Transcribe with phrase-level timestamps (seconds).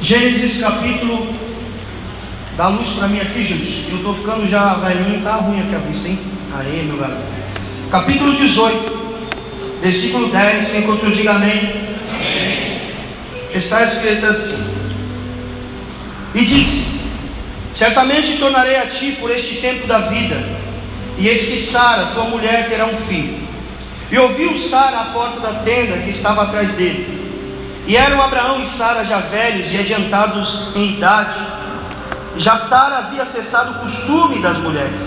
[0.00, 1.28] Gênesis capítulo.
[2.56, 3.86] Dá luz para mim aqui, gente.
[3.90, 6.18] Eu estou ficando já velhinho, tá ruim aqui a vista, hein?
[6.54, 7.20] Aí, meu garoto.
[7.90, 10.68] Capítulo 18, versículo 10.
[10.70, 11.90] Quem encontrou, diga amém.
[12.14, 12.80] amém.
[13.52, 14.64] Está escrito assim:
[16.34, 16.82] E disse:
[17.74, 20.42] Certamente tornarei a ti por este tempo da vida,
[21.18, 23.38] e eis que Sara, tua mulher, terá um filho.
[24.10, 27.19] E ouviu Sara à porta da tenda que estava atrás dele.
[27.90, 31.34] E eram Abraão e Sara já velhos e adiantados em idade.
[32.36, 35.02] Já Sara havia cessado o costume das mulheres.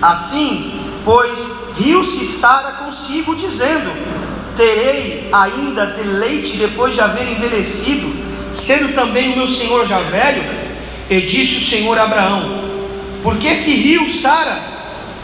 [0.00, 1.44] Assim, pois,
[1.76, 3.90] riu-se Sara consigo, dizendo:
[4.54, 8.14] Terei ainda deleite depois de haver envelhecido,
[8.54, 10.44] sendo também o meu senhor já velho?
[11.10, 12.70] E disse o Senhor Abraão:
[13.20, 14.56] Porque se riu Sara,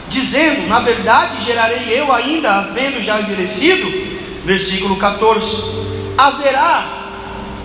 [0.08, 4.10] dizendo: Na verdade gerarei eu ainda, havendo já envelhecido?
[4.44, 5.81] Versículo 14
[6.16, 6.84] haverá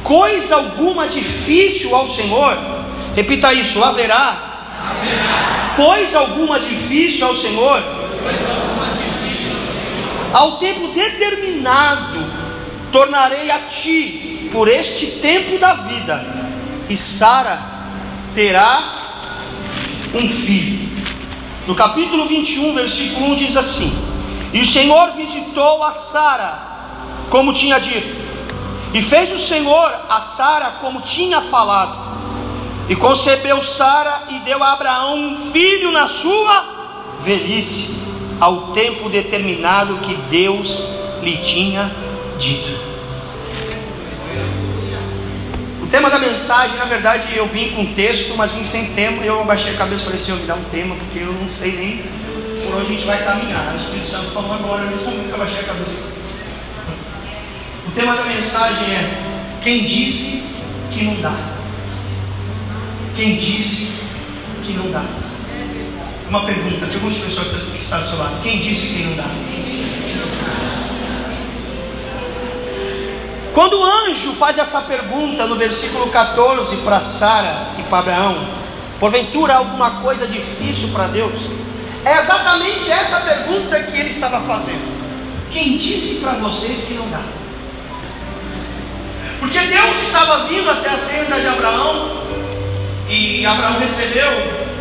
[0.04, 2.58] coisa alguma difícil ao Senhor?
[3.16, 4.38] Repita isso: haverá,
[4.90, 5.74] haverá.
[5.76, 7.82] coisa alguma difícil ao Senhor?
[10.34, 12.26] Ao tempo determinado,
[12.91, 16.24] tornarei a ti por este tempo da vida,
[16.90, 17.60] e Sara
[18.34, 18.84] terá
[20.14, 20.88] um filho.
[21.66, 23.91] No capítulo 21, versículo 1 diz assim:
[24.54, 26.60] E o Senhor visitou a Sara,
[27.30, 28.27] como tinha dito,
[28.93, 32.18] e fez o Senhor a Sara como tinha falado.
[32.90, 36.66] E concebeu Sara e deu a Abraão um filho na sua
[37.21, 38.08] velhice,
[38.40, 40.84] ao tempo determinado que Deus
[41.21, 41.91] lhe tinha
[42.40, 42.88] dito.
[45.82, 49.24] O tema da mensagem, na verdade, eu vim com texto, mas vim sem tema.
[49.24, 51.71] Eu abaixei a cabeça e falei, Senhor, me dá um tema, porque eu não sei
[51.71, 52.04] nem
[52.65, 53.74] por onde a gente vai caminhar.
[53.74, 56.16] O Espírito Santo falou agora, nesse momento que eu abaixei a cabeça
[57.98, 60.43] tema da mensagem é: Quem disse
[60.91, 61.34] que não dá?
[63.15, 64.03] Quem disse
[64.63, 65.03] que não dá?
[66.29, 69.25] Uma pergunta, pergunte para pessoa que está do seu lado: Quem disse que não dá?
[73.53, 78.47] Quando o anjo faz essa pergunta no versículo 14 para Sara e para Abraão,
[79.00, 81.50] porventura alguma coisa difícil para Deus?
[82.06, 84.96] É exatamente essa pergunta que ele estava fazendo.
[85.50, 87.47] Quem disse para vocês que não dá?
[89.40, 92.24] Porque Deus estava vindo até a tenda de Abraão,
[93.08, 94.31] e Abraão recebeu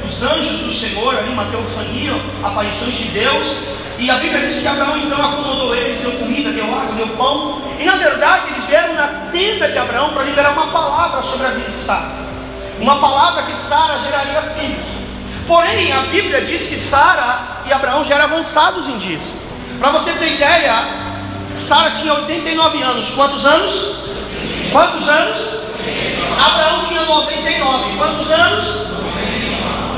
[0.04, 2.12] os anjos do Senhor, ali, uma teofania,
[2.42, 3.46] aparições de Deus,
[3.98, 7.62] e a Bíblia diz que Abraão então acomodou eles, deu comida, deu água, deu pão,
[7.78, 11.50] e na verdade eles vieram na tenda de Abraão para liberar uma palavra sobre a
[11.50, 12.10] vida de Sara,
[12.80, 14.96] uma palavra que Sara geraria filhos.
[15.46, 19.22] Porém, a Bíblia diz que Sara e Abraão já eram avançados em dias.
[19.78, 20.74] Para você ter ideia,
[21.54, 23.10] Sara tinha 89 anos.
[23.10, 24.06] Quantos anos?
[24.76, 25.40] Quantos anos?
[26.38, 27.96] Abraão tinha 99.
[27.96, 28.66] Quantos anos?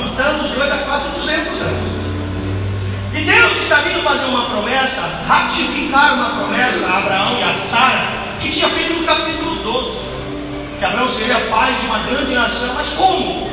[0.01, 1.93] Juntando os dois dá quase 200 anos.
[3.13, 8.07] E Deus está vindo fazer uma promessa, ratificar uma promessa a Abraão e a Sara,
[8.41, 9.99] que tinha feito no capítulo 12.
[10.79, 12.73] Que Abraão seria pai de uma grande nação.
[12.77, 13.51] Mas como?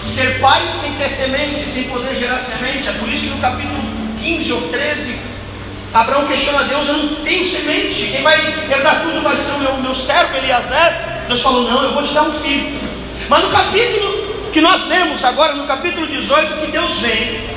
[0.00, 2.88] Ser pai sem ter semente, sem poder gerar semente.
[2.88, 3.82] É por isso que no capítulo
[4.18, 5.33] 15 ou 13
[5.94, 8.36] Abraão questiona a Deus: Eu não tenho semente, quem vai
[8.68, 10.92] herdar tudo vai ser o meu, meu servo Eliezer.
[11.28, 12.80] Deus falou: Não, eu vou te dar um filho.
[13.28, 17.54] Mas no capítulo que nós lemos agora, no capítulo 18, que Deus vem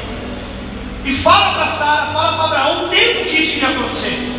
[1.03, 4.37] e fala para Sara, fala para Abraão o tempo que isso ia acontecer.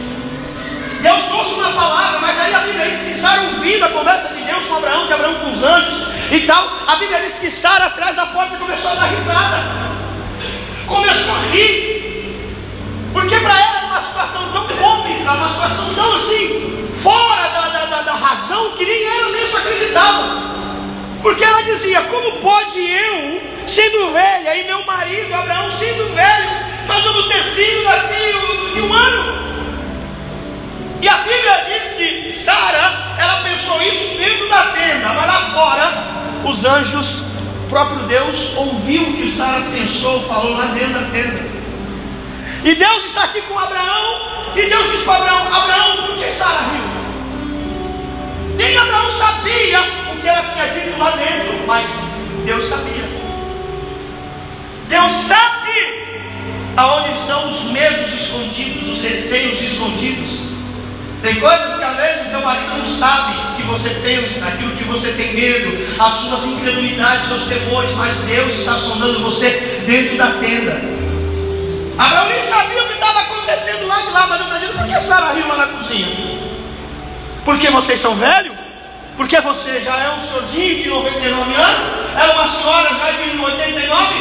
[1.00, 4.42] Deus trouxe uma palavra, mas aí a Bíblia diz que Sara ouvindo a conversa de
[4.42, 7.86] Deus com Abraão, de Abraão com os anjos e tal, a Bíblia diz que Sara
[7.86, 9.64] atrás da porta começou a dar risada,
[10.86, 11.88] começou a rir.
[13.12, 18.02] Porque para ela uma situação tão cômica, uma situação tão assim, fora da, da, da,
[18.02, 20.24] da razão, que nem ela mesma acreditava.
[21.20, 26.48] Porque ela dizia: Como pode eu, sendo velha, e meu marido Abraão sendo velho,
[26.86, 29.48] nós vamos ter filho daqui de um ano?
[31.02, 35.92] E a Bíblia diz que Sara, ela pensou isso dentro da tenda, mas lá fora,
[36.44, 37.22] os anjos,
[37.64, 41.57] o próprio Deus, ouviu o que Sara pensou, falou lá dentro da tenda.
[42.64, 44.52] E Deus está aqui com Abraão.
[44.56, 46.98] E Deus diz para Abraão: Abraão, por que Sara riu?
[48.56, 49.80] Nem Abraão sabia
[50.12, 51.86] o que ela tinha dito lá dentro, mas
[52.44, 53.08] Deus sabia.
[54.88, 56.18] Deus sabe
[56.76, 60.48] aonde estão os medos escondidos, os receios escondidos.
[61.22, 64.84] Tem coisas que às vezes o teu marido não sabe que você pensa, aquilo que
[64.84, 69.50] você tem medo, as suas incredulidades, seus temores, mas Deus está sondando você
[69.86, 70.97] dentro da tenda.
[71.98, 74.86] Abraão nem sabia o que estava acontecendo lá de lá, mas Deus está dizendo, por
[74.86, 76.38] que Sara riu na cozinha?
[77.44, 78.56] Porque vocês são velhos?
[79.16, 84.14] Porque você já é um senhorzinho de 99 anos, era uma senhora já de 89.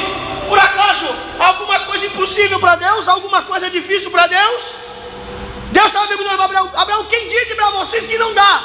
[0.49, 1.05] Por acaso,
[1.39, 3.07] alguma coisa impossível para Deus?
[3.07, 4.71] Alguma coisa difícil para Deus?
[5.71, 8.61] Deus estava perguntando para Abraão: Abraão, quem disse para vocês que não dá?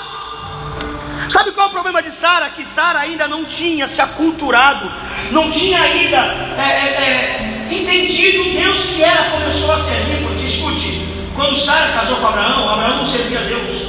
[1.29, 2.49] Sabe qual é o problema de Sara?
[2.49, 4.91] Que Sara ainda não tinha se aculturado,
[5.31, 10.27] não tinha ainda é, é, é, entendido Deus que era, começou a servir.
[10.27, 13.83] Porque escute, quando Sara casou com Abraão, Abraão não servia a Deus.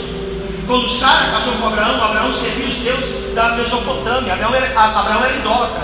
[0.66, 4.34] Quando Sara casou com Abraão, Abraão servia os deuses da Mesopotâmia.
[4.34, 5.82] Abraão era, Abraão era idólatra.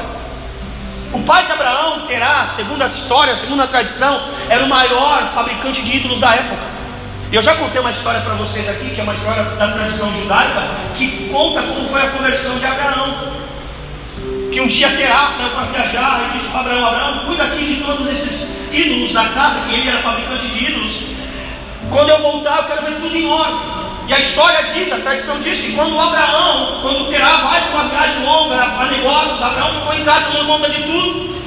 [1.12, 5.82] O pai de Abraão, Terá, segundo a história, segundo a tradição, era o maior fabricante
[5.82, 6.70] de ídolos da época.
[7.32, 10.64] Eu já contei uma história para vocês aqui, que é uma história da tradição judaica,
[10.96, 13.39] que conta como foi a conversão de Abraão.
[14.52, 17.84] Que um dia Terá saiu para viajar e disse para Abraão: Abraão, cuida aqui de
[17.84, 20.98] todos esses ídolos da casa, que ele era fabricante de ídolos.
[21.92, 23.80] Quando eu voltar, eu quero ver tudo em ordem.
[24.08, 27.90] E a história diz, a tradição diz que quando Abraão, quando Terá vai para uma
[27.90, 31.40] viagem longa, para negócios, Abraão ficou em casa tomando conta de tudo.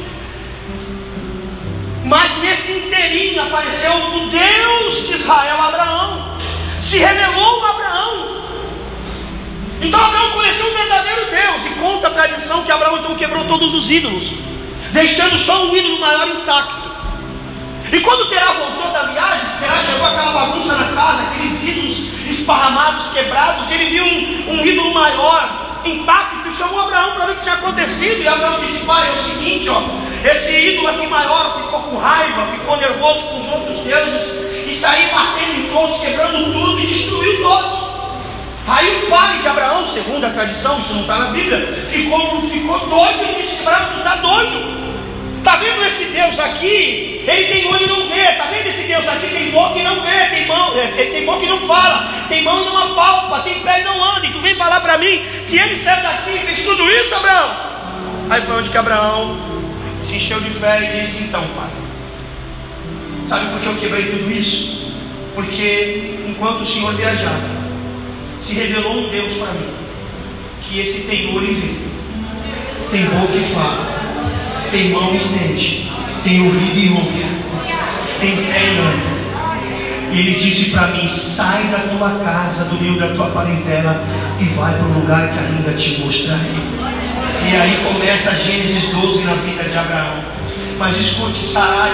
[2.04, 6.38] Mas nesse inteirinho apareceu o Deus de Israel Abraão.
[6.80, 8.31] Se revelou a Abraão.
[9.82, 11.64] Então Abraão conheceu o verdadeiro Deus.
[11.66, 14.24] E conta a tradição que Abraão então quebrou todos os ídolos,
[14.92, 16.92] deixando só um ídolo maior intacto.
[17.90, 21.96] E quando Terá voltou da viagem, Terá chegou aquela bagunça na casa, aqueles ídolos
[22.30, 27.34] esparramados, quebrados, ele viu um, um ídolo maior, intacto, e chamou Abraão para ver o
[27.36, 28.22] que tinha acontecido.
[28.22, 29.82] E Abraão disse: Pai, é o seguinte, ó,
[30.24, 35.10] esse ídolo aqui maior ficou com raiva, ficou nervoso com os outros deuses e saiu
[35.10, 37.91] batendo em todos, quebrando tudo e destruiu todos.
[38.66, 42.78] Aí o pai de Abraão, segundo a tradição, isso não está na Bíblia, ficou, ficou
[42.78, 44.82] doido e disse: Abraão, tu está doido.
[45.38, 47.24] Está vendo esse Deus aqui?
[47.26, 48.20] Ele tem olho e não vê.
[48.20, 49.26] Está vendo esse Deus aqui?
[49.26, 50.26] Tem boca e não vê.
[50.30, 52.08] Tem mão, é, tem boca e não fala.
[52.28, 53.40] Tem mão e não apalpa.
[53.40, 54.24] Tem pé e não anda.
[54.24, 57.50] E tu vem falar para mim que ele saiu daqui e fez tudo isso, Abraão?
[58.30, 59.36] Aí foi onde que Abraão
[60.04, 61.70] se encheu de fé e disse: Então, pai,
[63.28, 64.92] sabe por que eu quebrei tudo isso?
[65.34, 67.61] Porque enquanto o Senhor viajava,
[68.42, 69.68] se revelou um Deus para mim,
[70.62, 71.74] que esse tem olho e vê,
[72.90, 73.86] tem boca e fala,
[74.72, 75.90] tem mão e sente,
[76.24, 77.24] tem ouvido e ouve,
[78.20, 79.12] tem pé e anda.
[80.12, 84.04] E ele disse para mim: sai da tua casa, do meio da tua parentela
[84.38, 86.52] e vai para o lugar que ainda te mostrarei.
[87.48, 90.22] E aí começa Gênesis 12 na vida de Abraão.
[90.78, 91.92] Mas escute, Sarai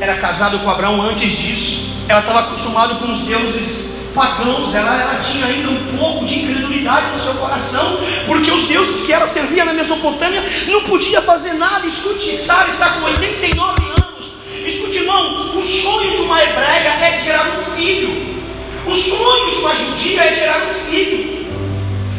[0.00, 1.90] era casado com Abraão antes disso.
[2.08, 4.74] Ela estava acostumada com os deuses pagãos.
[4.74, 9.12] Ela, ela tinha ainda um pouco de incredulidade no seu coração, porque os deuses que
[9.12, 11.86] ela servia na Mesopotâmia não podia fazer nada.
[11.86, 14.32] Escute, Sara está com 89 anos.
[14.66, 18.40] Escute, irmão, o sonho de uma hebreia é gerar um filho.
[18.86, 21.46] O sonho de uma judia é gerar um filho.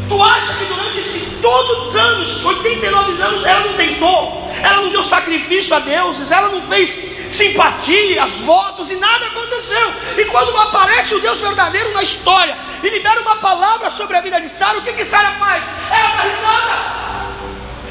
[0.07, 4.89] Tu acha que durante esses todos os anos, 89 anos, ela não tentou, ela não
[4.89, 6.89] deu sacrifício a deuses, ela não fez
[7.31, 9.93] simpatia, votos e nada aconteceu.
[10.17, 14.39] E quando aparece o Deus verdadeiro na história e libera uma palavra sobre a vida
[14.39, 15.63] de Sara, o que que Sara faz?
[15.89, 17.01] Ela dá risada.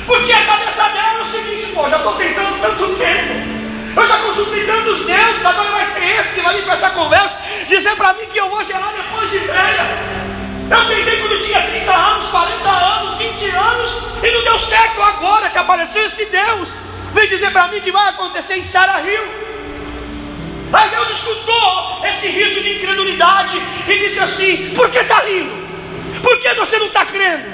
[0.06, 3.50] Porque a cabeça dela é o seguinte, pô, já estou tentando tanto tempo.
[3.96, 7.36] Eu já consultei tantos deuses, agora vai ser esse que vai vir com essa conversa,
[7.66, 10.39] dizer para mim que eu vou gerar depois de velha.
[10.70, 13.90] Eu tentei quando tinha 30 anos, 40 anos, 20 anos,
[14.22, 15.02] e não deu certo.
[15.02, 16.76] Agora que apareceu esse Deus,
[17.12, 19.50] vem dizer para mim que vai acontecer em Sarah Hill.
[20.72, 25.56] Aí Deus escutou esse riso de incredulidade e disse assim: Por que está rindo?
[26.22, 27.50] Por que você não está crendo?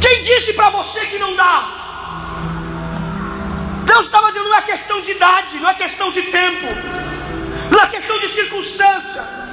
[0.00, 1.56] Quem disse para você que não dá?
[3.84, 6.68] Deus estava dizendo: não é questão de idade, não é questão de tempo,
[7.70, 9.43] não é questão de circunstância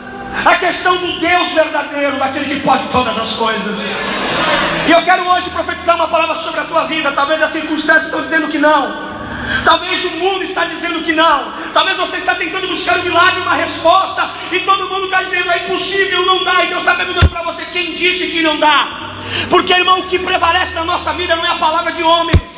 [0.46, 3.78] a questão do Deus verdadeiro, daquele que pode todas as coisas.
[4.88, 7.12] E eu quero hoje profetizar uma palavra sobre a tua vida.
[7.12, 9.12] Talvez as circunstâncias estão dizendo que não.
[9.66, 11.54] Talvez o mundo está dizendo que não.
[11.74, 15.66] Talvez você está tentando buscar um milagre, uma resposta, e todo mundo está dizendo é
[15.66, 16.64] impossível, não dá.
[16.64, 18.88] E Deus está perguntando para você quem disse que não dá.
[19.50, 22.51] Porque, irmão, o que prevalece na nossa vida não é a palavra de homens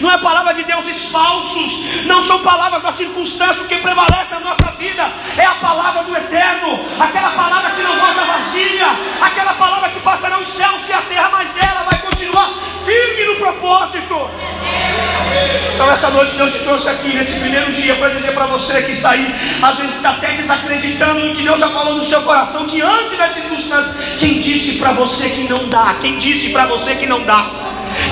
[0.00, 3.62] não é palavra de deuses falsos, não são palavras da circunstância.
[3.62, 7.98] O que prevalece na nossa vida é a palavra do eterno, aquela palavra que não
[7.98, 8.86] volta vazia,
[9.20, 13.36] aquela palavra que passará os céus e a terra, mas ela vai continuar firme no
[13.36, 14.30] propósito.
[15.74, 18.92] Então, essa noite, Deus te trouxe aqui nesse primeiro dia para dizer para você que
[18.92, 22.66] está aí, às vezes está até desacreditando no que Deus já falou no seu coração,
[22.66, 23.96] diante das circunstâncias.
[24.18, 25.96] Quem disse para você que não dá?
[26.00, 27.50] Quem disse para você que não dá?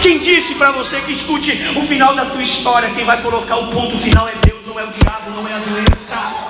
[0.03, 2.91] Quem disse para você que escute o final da tua história?
[2.91, 5.59] Quem vai colocar o ponto final é Deus, não é o diabo, não é a
[5.59, 6.49] doença.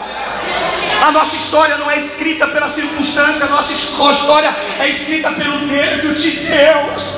[1.02, 6.14] A nossa história não é escrita pela circunstância, a nossa história é escrita pelo dedo
[6.14, 7.14] de Deus.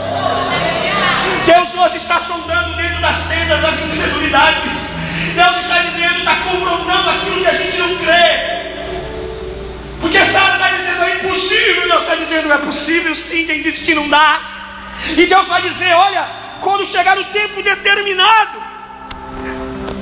[1.47, 4.91] Deus hoje está sondando dentro das tendas as incredulidades.
[5.35, 8.61] Deus está dizendo, está confrontando aquilo que a gente não crê.
[10.01, 13.95] Porque Sara está dizendo é impossível, Deus está dizendo é possível sim, quem disse que
[13.95, 14.60] não dá.
[15.17, 16.27] E Deus vai dizer: olha,
[16.61, 18.59] quando chegar o tempo determinado,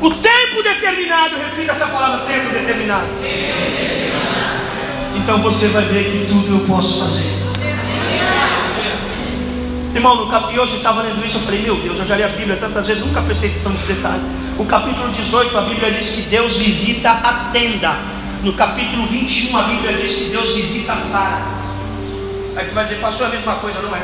[0.00, 3.06] o tempo determinado, repita essa palavra, tempo determinado.
[5.16, 7.38] Então você vai ver que tudo eu posso fazer.
[9.94, 10.46] Irmão, no cap...
[10.46, 12.86] hoje eu estava lendo isso, eu falei, meu Deus, eu já li a Bíblia tantas
[12.86, 14.22] vezes, nunca prestei atenção nesse detalhe.
[14.58, 17.96] O capítulo 18, a Bíblia diz que Deus visita a tenda.
[18.42, 21.42] No capítulo 21, a Bíblia diz que Deus visita a Sara.
[22.54, 24.02] Aí tu vai dizer, pastor, é a mesma coisa, não é?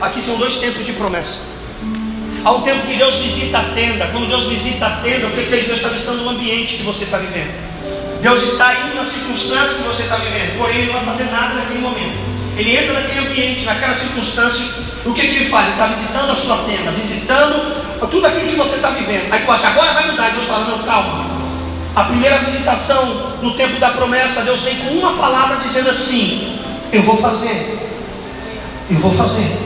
[0.00, 1.38] Aqui são dois tempos de promessa.
[2.44, 4.06] Há um tempo que Deus visita a tenda.
[4.08, 7.04] Quando Deus visita a tenda, o que, que Deus está visitando o ambiente que você
[7.04, 7.52] está vivendo.
[8.20, 11.54] Deus está indo na circunstância que você está vivendo, porém Ele não vai fazer nada
[11.54, 12.34] naquele momento.
[12.56, 14.64] Ele entra naquele ambiente, naquela circunstância.
[15.04, 15.64] O que, que ele faz?
[15.64, 19.32] Ele está visitando a sua tenda, visitando tudo aquilo que você está vivendo.
[19.32, 20.28] Aí tu agora vai mudar.
[20.28, 21.34] E Deus fala, não, calma.
[21.94, 26.58] A primeira visitação no tempo da promessa, Deus vem com uma palavra dizendo assim:
[26.92, 27.78] Eu vou fazer,
[28.90, 29.63] eu vou fazer.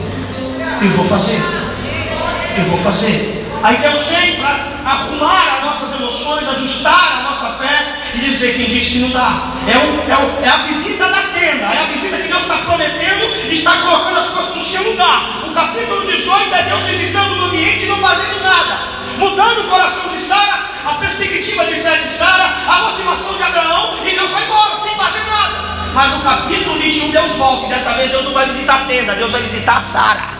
[0.81, 1.41] Eu vou fazer.
[2.57, 3.45] Eu vou fazer.
[3.61, 4.55] Aí Deus vem para
[4.85, 9.51] arrumar as nossas emoções, ajustar a nossa fé e dizer quem diz que não dá.
[9.67, 12.59] É, um, é, um, é a visita da tenda, é a visita que Deus está
[12.59, 15.43] prometendo está colocando as coisas no seu lugar.
[15.45, 18.79] O capítulo 18 é Deus visitando o ambiente e não fazendo nada,
[19.17, 23.97] mudando o coração de Sara, a perspectiva de fé de Sara, a motivação de Abraão,
[24.05, 25.55] e Deus vai embora sem fazer nada.
[25.93, 29.15] Mas no capítulo 21 Deus volta, e dessa vez Deus não vai visitar a tenda,
[29.15, 30.38] Deus vai visitar Sara.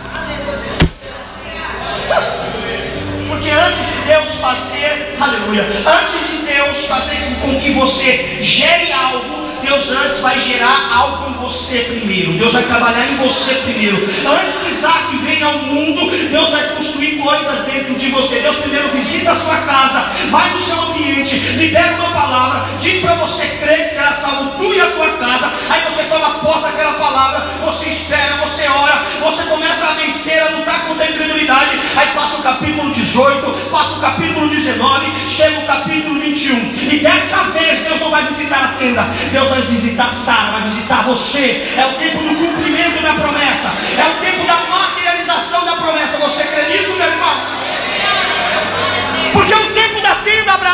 [3.28, 9.49] Porque antes de Deus fazer, aleluia, antes de Deus fazer com que você gere algo,
[9.62, 12.32] Deus antes vai gerar algo em você primeiro.
[12.32, 13.96] Deus vai trabalhar em você primeiro.
[14.26, 18.40] Antes que Isaac venha ao mundo, Deus vai construir coisas dentro de você.
[18.40, 23.14] Deus primeiro visita a sua casa, vai no seu ambiente, libera uma palavra, diz para
[23.14, 25.50] você crer que será salvo tu e a tua casa.
[25.68, 30.50] Aí você toma posse daquela palavra, você espera, você ora, você começa a vencer, a
[30.50, 31.78] lutar contra a incredulidade.
[31.96, 36.56] Aí passa o capítulo 18, passa o capítulo 19, chega o capítulo 21.
[36.90, 39.02] E dessa vez Deus não vai visitar a tenda,
[39.32, 41.68] Deus vai visitar Sara, vai visitar você.
[41.76, 46.16] É o tempo do cumprimento da promessa, é o tempo da materialização da promessa.
[46.18, 46.44] Você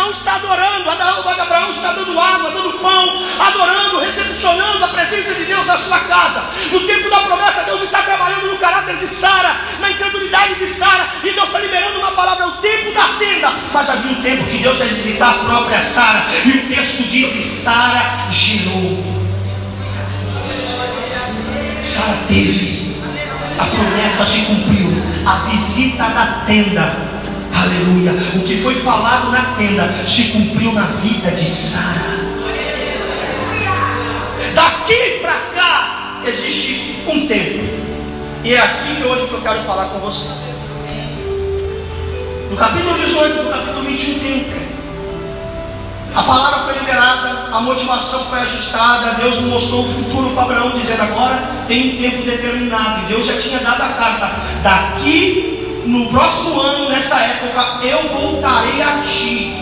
[0.06, 5.66] Abraão está adorando, Abraão está dando água, dando pão, adorando, recepcionando a presença de Deus
[5.66, 6.44] na sua casa.
[6.70, 11.08] No tempo da promessa, Deus está trabalhando no caráter de Sara, na incredulidade de Sara,
[11.24, 13.52] e Deus está liberando uma palavra, é o tempo da tenda.
[13.72, 17.44] Mas havia um tempo que Deus ia visitar a própria Sara, e o texto diz:
[17.44, 19.16] Sara girou.
[21.80, 22.96] Sara teve,
[23.58, 27.15] a promessa se cumpriu, a visita da tenda
[27.56, 28.12] Aleluia.
[28.34, 32.16] O que foi falado na tenda se cumpriu na vida de Sara.
[34.54, 37.64] Daqui para cá existe um tempo.
[38.44, 40.28] E é aqui hoje que eu quero falar com você.
[42.50, 44.66] No capítulo 18, no capítulo 21 tem um tempo.
[46.14, 51.02] A palavra foi liberada, a motivação foi ajustada, Deus mostrou o futuro para Abraão, dizendo
[51.02, 53.02] agora tem um tempo determinado.
[53.02, 54.30] E Deus já tinha dado a carta.
[54.62, 59.54] Daqui no próximo ano, nessa época, eu voltarei a ti.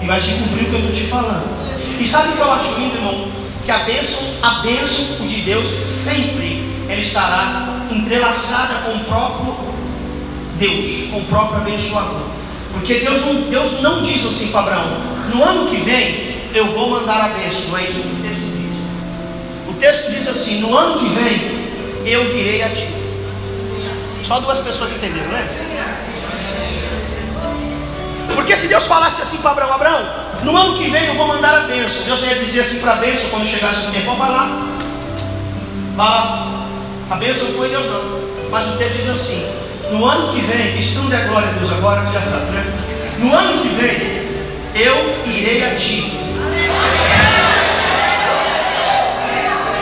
[0.00, 1.56] E vai se cumprir o que eu estou te falando.
[1.98, 3.28] E sabe o que eu acho lindo, irmão?
[3.64, 9.56] Que a bênção, a bênção de Deus sempre ela estará entrelaçada com o próprio
[10.58, 12.22] Deus, com o próprio abençoador.
[12.72, 14.96] Porque Deus não, Deus não diz assim para Abraão:
[15.34, 17.62] no ano que vem eu vou mandar a bênção.
[17.68, 19.68] Não é isso que o texto diz.
[19.68, 21.66] O texto diz assim: no ano que vem
[22.04, 22.86] eu virei a ti.
[24.26, 25.46] Só duas pessoas entenderam, né?
[28.34, 30.04] Porque se Deus falasse assim para Abraão, Abraão,
[30.42, 32.02] no ano que vem eu vou mandar a bênção.
[32.02, 34.66] Deus ia dizer assim para a bênção quando chegasse o tempo, vai lá.
[35.94, 36.66] Vai lá.
[37.08, 38.50] A bênção foi Deus não.
[38.50, 39.46] Mas o texto diz assim,
[39.92, 42.64] no ano que vem, isso não é glória a Deus agora, já sabe, né?
[43.18, 46.12] No ano que vem, eu irei a ti.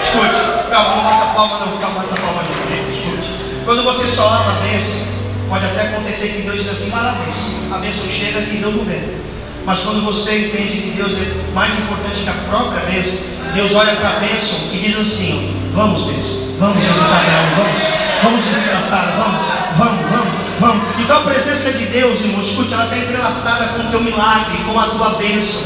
[0.05, 2.44] Escute, calma, não bata palma não, calma, bata palma.
[3.65, 5.01] Quando você só ama a bênção,
[5.49, 7.35] pode até acontecer que Deus diz assim, parabéns,
[7.73, 9.15] a bênção chega e não governa.
[9.65, 13.19] Mas quando você entende que Deus é mais importante que a própria bênção,
[13.55, 18.45] Deus olha para a bênção e diz assim, vamos bênção, vamos visitar Abraão, vamos, vamos
[18.87, 19.41] Sara, vamos,
[19.79, 21.01] vamos, vamos, vamos.
[21.01, 24.79] Então a presença de Deus, irmão, escute, ela está entrelaçada com o teu milagre, com
[24.79, 25.63] a tua bênção.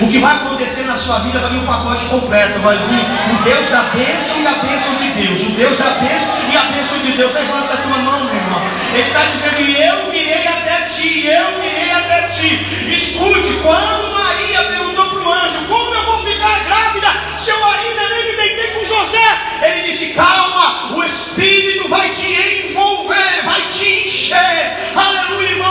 [0.00, 2.60] O que vai acontecer na sua vida vai vir um pacote completo.
[2.60, 5.42] Vai vir o Deus da bênção e a bênção de Deus.
[5.42, 7.34] O Deus da bênção e a bênção de Deus.
[7.34, 8.62] Levanta a tua mão, meu irmão.
[8.94, 12.64] Ele está dizendo: Eu virei até ti, eu virei até ti.
[12.92, 18.08] Escute, quando Maria perguntou para o anjo: Como eu vou ficar grávida se eu ainda
[18.08, 19.38] nem me deitei com José?
[19.62, 24.92] Ele disse: Calma, o Espírito vai te envolver, vai te encher.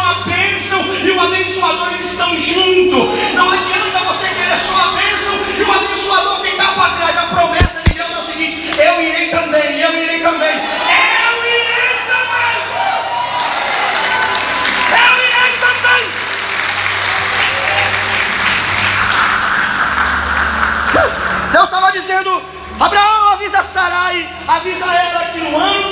[0.08, 3.34] A bênção e o abençoador eles estão juntos.
[3.34, 7.18] Não adianta você querer só a bênção e o abençoador ficar para trás.
[7.18, 10.56] A promessa de Deus é o seguinte: Eu irei também, eu irei também.
[10.56, 12.58] Eu irei também.
[14.94, 16.04] Eu irei também.
[21.52, 22.42] Deus estava dizendo:
[22.80, 25.87] Abraão, avisa Sarai, avisa ela que no ano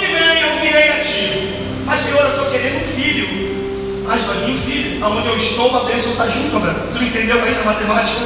[5.01, 6.87] Aonde eu estou, a bênção está junto, Abraão.
[6.93, 8.21] Tu entendeu aí na matemática?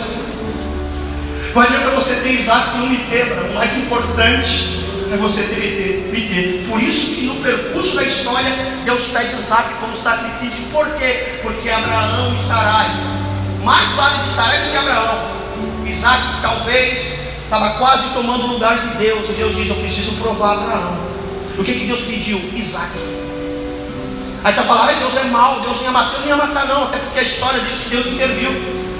[1.53, 3.25] Não adianta você ter Isaac e não me ter.
[3.49, 4.79] O mais importante
[5.11, 6.67] é você ter, me ter.
[6.69, 8.51] Por isso que no percurso da história,
[8.85, 10.63] Deus pede Isaac como sacrifício.
[10.71, 11.39] Por quê?
[11.41, 12.89] Porque Abraão e Sarai,
[13.63, 15.39] mais vale de Sarai do que Abraão.
[15.85, 19.27] Isaac talvez estava quase tomando o lugar de Deus.
[19.29, 20.97] E Deus diz: Eu preciso provar Abraão.
[21.57, 22.39] O que, que Deus pediu?
[22.55, 22.91] Isaac.
[24.43, 26.97] Aí está falando, Deus é mau, Deus não ia matar, não ia matar, não, até
[26.97, 28.51] porque a história diz que Deus interviu.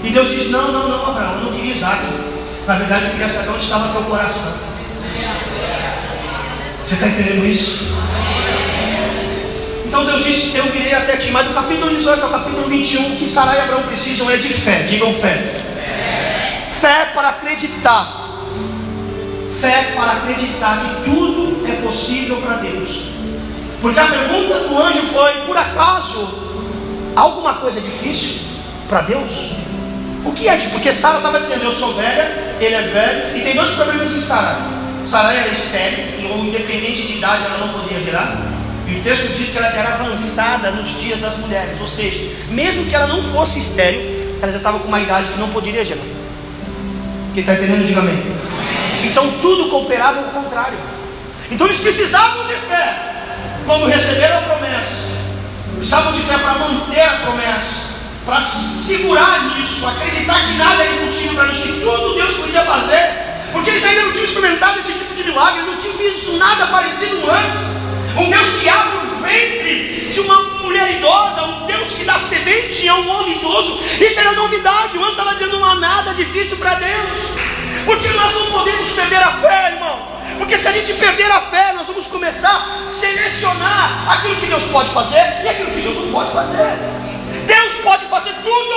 [0.03, 2.03] E Deus diz: Não, não, não, Abraão, eu não queria Isaac.
[2.67, 4.53] Na verdade, eu queria saber onde estava teu coração.
[6.85, 7.95] Você está entendendo isso?
[9.85, 11.31] Então Deus disse: Eu virei até ti.
[11.31, 14.49] Mas do capítulo 18 ao capítulo 21, o que Sarai e Abraão precisam é de
[14.49, 14.83] fé.
[14.83, 15.53] Digam fé.
[16.69, 18.45] Fé para acreditar.
[19.59, 23.08] Fé para acreditar que tudo é possível para Deus.
[23.81, 26.27] Porque a pergunta do anjo foi: por acaso
[27.15, 28.41] alguma coisa difícil
[28.87, 29.51] para Deus?
[30.25, 30.57] O que é?
[30.69, 34.19] Porque Sara estava dizendo: eu sou velha, ele é velho, e tem dois problemas em
[34.19, 34.57] Sara.
[35.07, 38.37] Sara era estéril, ou independente de idade ela não podia gerar.
[38.87, 42.35] E o texto diz que ela já era avançada nos dias das mulheres, ou seja,
[42.49, 45.85] mesmo que ela não fosse estéril, ela já estava com uma idade que não poderia
[45.85, 46.01] gerar.
[47.33, 48.19] Quem está entendendo, diga amém.
[49.05, 50.77] Então tudo cooperava ao contrário.
[51.51, 53.08] Então eles precisavam de fé
[53.69, 55.09] quando receberam a promessa.
[55.75, 57.85] Precisavam de fé para manter a promessa,
[58.25, 63.11] para segurar nisso, acreditar que nada era impossível para eles, que tudo Deus podia fazer,
[63.51, 67.29] porque eles ainda não tinham experimentado esse tipo de milagre, não tinham visto nada parecido
[67.29, 67.61] antes.
[68.17, 72.89] Um Deus que abre o ventre de uma mulher idosa, um Deus que dá semente
[72.89, 73.79] a um homem idoso.
[74.01, 74.97] Isso era novidade.
[74.97, 77.19] O anjo estava dizendo: não há nada difícil para Deus,
[77.85, 80.08] porque nós não podemos perder a fé, irmão.
[80.39, 84.63] Porque se a gente perder a fé, nós vamos começar a selecionar aquilo que Deus
[84.63, 86.55] pode fazer e aquilo que Deus não pode fazer.
[87.45, 88.75] Deus pode fazer tudo.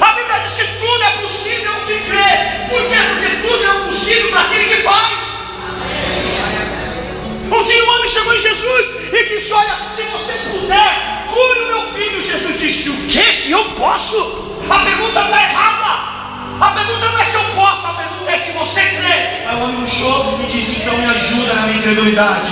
[0.00, 2.30] A Bíblia diz que tudo é possível que crê.
[2.70, 2.96] Por quê?
[3.10, 5.26] Porque tudo é possível para aquele que faz.
[7.52, 11.66] Um dia um homem chegou em Jesus e disse: Olha, se você puder, cure o
[11.66, 12.22] meu filho.
[12.22, 13.32] Jesus disse: O que?
[13.32, 14.16] Se eu posso?
[14.68, 16.15] A pergunta está errada.
[16.58, 19.46] A pergunta não é se eu posso, a pergunta é se você crê.
[19.46, 22.50] Aí o homem murchou e disse: Então me ajuda na minha incredulidade.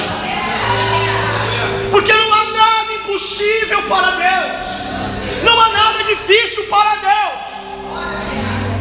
[1.90, 7.44] Porque não há nada impossível para Deus, não há nada difícil para Deus.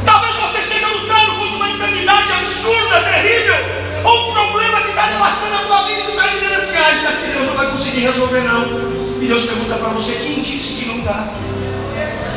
[0.03, 3.55] Talvez você esteja lutando contra uma enfermidade absurda, terrível,
[4.03, 6.91] ou um problema que está devastando a tua vida e tu está dizendo assim: Ah,
[6.91, 9.21] isso aqui Deus não vai conseguir resolver, não.
[9.21, 11.29] E Deus pergunta para você: Quem disse que não dá?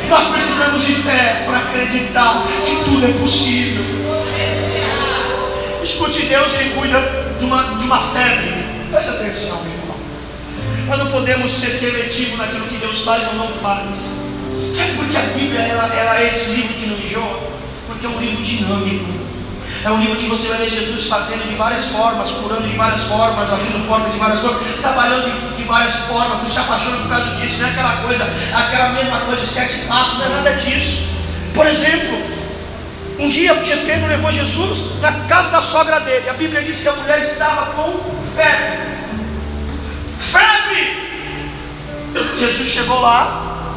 [0.09, 3.83] Nós precisamos de fé para acreditar que tudo é possível.
[5.83, 6.99] Escute, Deus ele cuida
[7.37, 8.65] de uma, de uma febre.
[8.89, 9.97] Presta atenção, meu irmão.
[10.87, 13.95] Nós não podemos ser seletivos naquilo que Deus faz ou não faz.
[14.73, 17.39] Sabe por que a Bíblia ela, ela é esse livro que não enjoa?
[17.87, 19.26] Porque é um livro dinâmico.
[19.83, 23.01] É um livro que você vai ver Jesus fazendo de várias formas, curando de várias
[23.01, 27.35] formas, abrindo portas de várias formas, trabalhando de, de várias formas, se apaixona por causa
[27.35, 31.07] disso, não é aquela coisa, aquela mesma coisa de sete passos, não é nada disso.
[31.53, 32.17] Por exemplo,
[33.19, 36.29] um dia Pedro levou Jesus na casa da sogra dele.
[36.29, 37.99] A Bíblia diz que a mulher estava com
[38.35, 38.97] febre.
[40.17, 41.07] Febre!
[42.37, 43.75] Jesus chegou lá,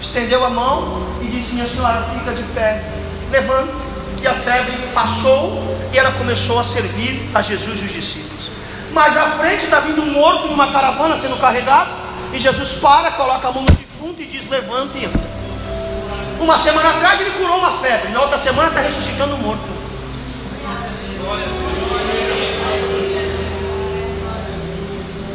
[0.00, 2.82] estendeu a mão e disse: Minha senhora, fica de pé,
[3.30, 3.85] levanta
[4.20, 8.50] e a febre passou e ela começou a servir a Jesus e os discípulos.
[8.92, 11.90] Mas à frente está vindo um morto numa caravana sendo carregado,
[12.32, 15.30] e Jesus para, coloca a mão no defunto e diz: Levanta e entra.
[16.40, 19.76] Uma semana atrás ele curou uma febre, na outra semana está ressuscitando um morto.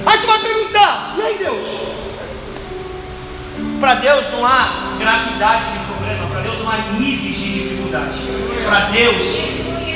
[0.05, 1.81] Aí tu vai perguntar: E aí, Deus?
[3.79, 6.71] Para Deus não há gravidade de problema.
[6.71, 8.30] há níveis de dificuldade.
[8.65, 9.37] Para Deus,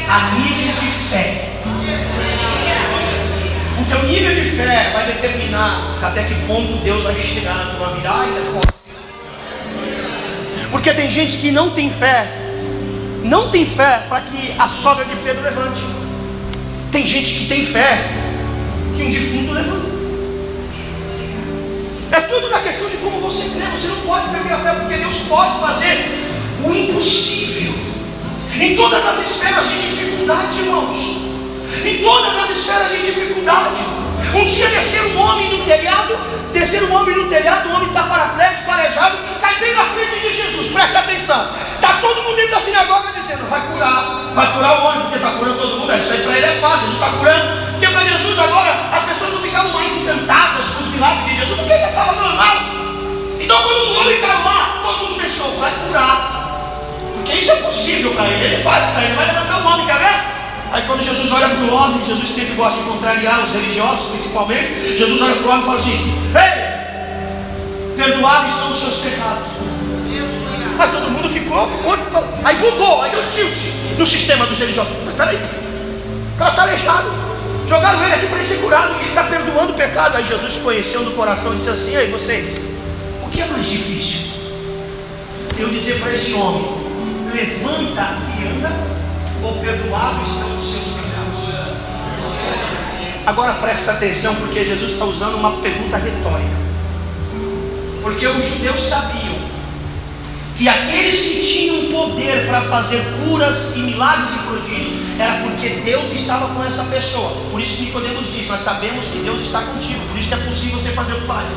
[0.08, 1.50] há nível de fé.
[3.80, 7.96] O teu nível de fé vai determinar até que ponto Deus vai chegar na tua
[7.96, 8.10] vida.
[8.10, 8.76] Ah, isso é forte.
[10.72, 12.28] Porque tem gente que não tem fé,
[13.24, 15.82] não tem fé para que a sogra de Pedro levante.
[16.92, 18.00] Tem gente que tem fé
[18.96, 19.96] que um defunto levanta.
[22.12, 23.66] É tudo na questão de como você crê.
[23.68, 26.10] Você não pode perder a fé, porque Deus pode fazer
[26.64, 27.95] o impossível.
[28.60, 30.98] Em todas as esferas de dificuldade, irmãos.
[31.84, 33.84] Em todas as esferas de dificuldade.
[34.34, 36.18] Um dia descer um homem no telhado,
[36.54, 40.32] descer um homem no telhado, um homem está paraplégico, calejado, cai bem na frente de
[40.32, 41.48] Jesus, presta atenção.
[41.76, 45.32] Está todo mundo dentro da sinagoga dizendo, vai curar, vai curar o homem, porque está
[45.32, 45.94] curando todo mundo.
[45.94, 47.72] Isso aí para ele é fácil, Jesus está curando.
[47.72, 51.60] Porque para Jesus agora as pessoas não ficavam mais encantadas com os milagres de Jesus,
[51.60, 52.56] porque já estava normal.
[53.40, 56.35] Então quando o homem estava lá, todo mundo pensou, vai curar.
[57.26, 59.88] Porque isso é possível para ele, ele faz isso aí, ele vai levantar o homem,
[59.88, 60.22] quer ver?
[60.72, 64.96] Aí quando Jesus olha para o homem, Jesus sempre gosta de contrariar os religiosos, principalmente.
[64.96, 69.48] Jesus olha para o homem e fala assim: Ei, perdoados estão os seus pecados.
[70.78, 71.98] Aí todo mundo ficou, ficou,
[72.44, 73.58] aí bugou, aí deu tilt
[73.98, 74.94] no sistema dos religiosos.
[75.04, 77.12] Mas peraí, o cara está aleijado.
[77.68, 80.18] Jogaram ele aqui para ele ser curado, ele está perdoando o pecado.
[80.18, 82.60] Aí Jesus conheceu no coração e disse assim: Ei, vocês,
[83.24, 84.20] o que é mais difícil?
[85.58, 86.85] Eu dizer para esse homem:
[87.36, 88.72] levanta e anda
[89.44, 91.06] ou perdoados estão os seus pecados.
[93.26, 96.66] Agora presta atenção, porque Jesus está usando uma pergunta retórica.
[98.02, 99.36] Porque os judeus sabiam
[100.56, 106.14] que aqueles que tinham poder para fazer curas e milagres e prodígios era porque Deus
[106.14, 107.32] estava com essa pessoa.
[107.52, 110.38] Por isso que Nicodemos diz: Nós sabemos que Deus está contigo, por isso que é
[110.38, 111.52] possível você fazer o que faz.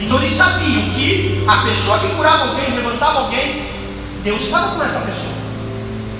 [0.00, 3.71] Então eles sabiam que a pessoa que curava alguém, levantava alguém,
[4.22, 5.34] Deus estava com essa pessoa.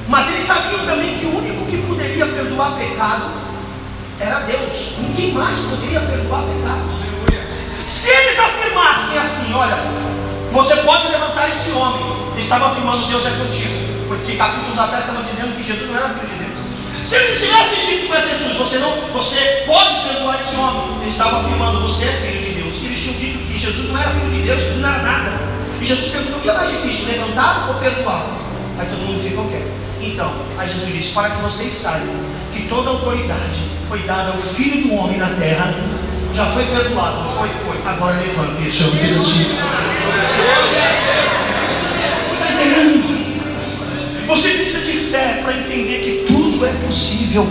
[0.08, 3.30] Mas eles sabiam também que o único que poderia perdoar pecado
[4.18, 4.98] era Deus.
[4.98, 7.02] Ninguém mais poderia perdoar pecados.
[7.86, 9.78] Se eles afirmassem assim, olha,
[10.50, 12.02] você pode levantar esse homem,
[12.36, 16.26] estava afirmando Deus é contigo, porque capítulos atrás estava dizendo que Jesus não era filho
[16.26, 17.06] de Deus.
[17.06, 21.40] Se eles tivessem dito para Jesus, você não, você pode perdoar esse homem, ele estava
[21.40, 22.74] afirmando você é filho de Deus.
[22.82, 25.41] Eles tinham dito que Jesus não era filho de Deus, que não era nada.
[25.82, 28.24] E Jesus perguntou: o que é mais difícil, levantar ou perdoar?
[28.78, 29.66] Aí todo mundo ficou quieto.
[30.00, 32.14] Então, a Jesus disse: Para que vocês saibam
[32.52, 35.74] que toda autoridade foi dada ao Filho do Homem na terra,
[36.32, 37.48] já foi perdoado, foi?
[37.66, 37.76] Foi.
[37.84, 39.16] Agora levante isso, eu fiz.
[42.32, 43.02] Está entendendo?
[44.28, 47.44] Você precisa de fé para entender que tudo é possível.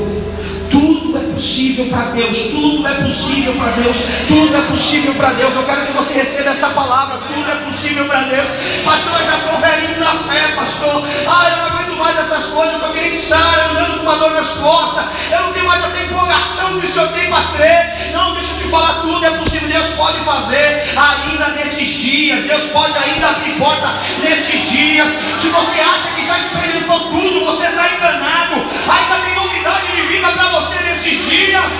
[0.71, 5.53] Tudo é possível para Deus, tudo é possível para Deus, tudo é possível para Deus.
[5.53, 8.47] Eu quero que você receba essa palavra, tudo é possível para Deus.
[8.85, 11.03] Pastor, eu já estou velhinho na fé, pastor.
[11.03, 14.49] Eu não aguento mais essas coisas, eu estou querendo estar andando com uma dor nas
[14.49, 15.05] costas.
[15.31, 18.11] Eu não tenho mais essa empolgação que o Senhor tem para crer.
[18.13, 19.67] Não, deixa eu te falar, tudo é possível.
[19.67, 22.43] Deus pode fazer ainda nesses dias.
[22.43, 25.07] Deus pode ainda abrir porta nesses dias.
[25.37, 28.55] Se você acha que já experimentou tudo, você está enganado.
[28.89, 31.71] Ainda tem novidade de vida para você nesses dias.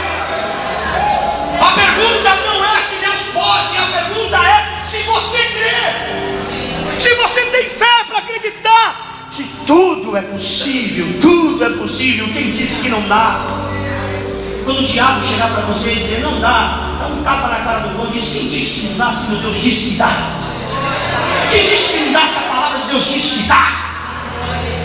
[1.61, 6.99] A pergunta não é se Deus pode, a pergunta é se você crê.
[6.99, 12.27] Se você tem fé para acreditar que tudo é possível, tudo é possível.
[12.33, 13.39] Quem disse que não dá?
[14.65, 17.79] Quando o diabo chegar para você e dizer não dá, dá um tapa na cara
[17.79, 20.11] do bom, diz quem disse que não dá, se meu Deus disse que dá.
[21.49, 23.81] Quem disse que não dá essa palavra se Deus disse que dá?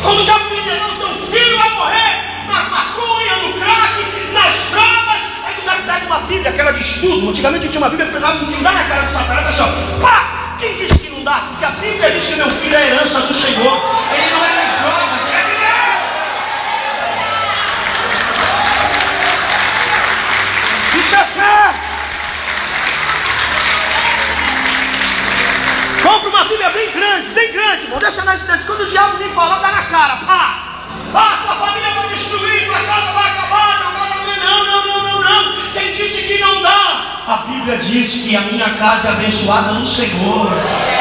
[0.03, 5.23] Quando o diabo dizer não, teu filho vai morrer na maconha, no crack, nas drogas,
[5.45, 7.31] aí tu dá pega uma Bíblia, aquela de estudo.
[7.31, 10.36] Antigamente tinha uma Bíblia que precisava não dar na cara do Satanás, assim, ó, pá!
[10.59, 11.41] Quem disse que não dá?
[11.51, 13.81] Porque a Bíblia diz que meu filho é a herança do Senhor.
[14.13, 15.67] Ele não é das drogas, ele é de Deus.
[21.05, 21.75] Isso é fé.
[26.03, 27.99] Compra uma Bíblia bem grande, bem grande, irmão.
[27.99, 28.65] Deixa na estante.
[28.65, 30.17] Quando o diabo vem falar, dá na cara.
[30.25, 30.63] Pá!
[31.15, 31.46] Ah,
[37.27, 40.49] A Bíblia diz que a minha casa é abençoada no Senhor.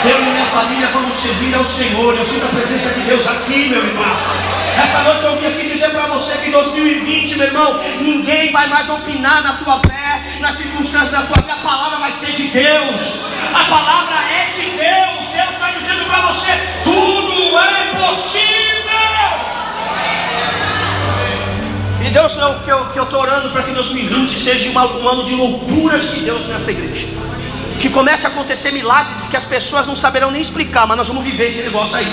[0.04, 2.18] Eu e minha família vamos servir ao Senhor.
[2.18, 4.18] Eu sinto a presença de Deus aqui, meu irmão.
[4.76, 8.68] Essa noite eu vim aqui dizer para você que em 2020, meu irmão, ninguém vai
[8.68, 11.54] mais opinar na tua fé, nas circunstâncias da tua vida.
[11.54, 13.02] A palavra vai ser de Deus.
[13.54, 15.30] A palavra é de Deus.
[15.32, 16.52] Deus está dizendo para você:
[16.84, 18.65] tudo é possível.
[22.16, 26.10] Deus o que eu estou orando para que 2020 seja uma, um ano de loucuras
[26.12, 27.06] de Deus nessa igreja.
[27.78, 31.26] Que comece a acontecer milagres que as pessoas não saberão nem explicar, mas nós vamos
[31.26, 32.08] viver esse negócio aí.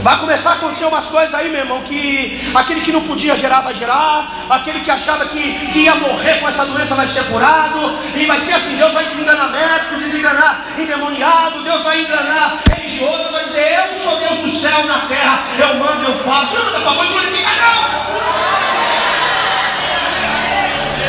[0.00, 3.62] Vai começar a acontecer umas coisas aí, meu irmão, que aquele que não podia gerar
[3.62, 7.98] vai gerar, aquele que achava que, que ia morrer com essa doença vai ser curado,
[8.14, 13.44] e vai ser assim: Deus vai desenganar médico, desenganar endemoniado, Deus vai enganar religioso, vai
[13.44, 16.92] dizer: Eu sou Deus do céu na terra, eu mando, eu faço, eu mando para
[16.92, 18.06] mãe glorificar não.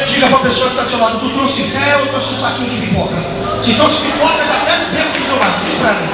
[0.05, 2.41] Diga para a pessoa que está do seu lado: Tu trouxe fé ou trouxe um
[2.41, 3.15] saquinho de pipoca?
[3.63, 6.09] Se trouxe pipoca, já pega o tempo do teu lado, diz para mim.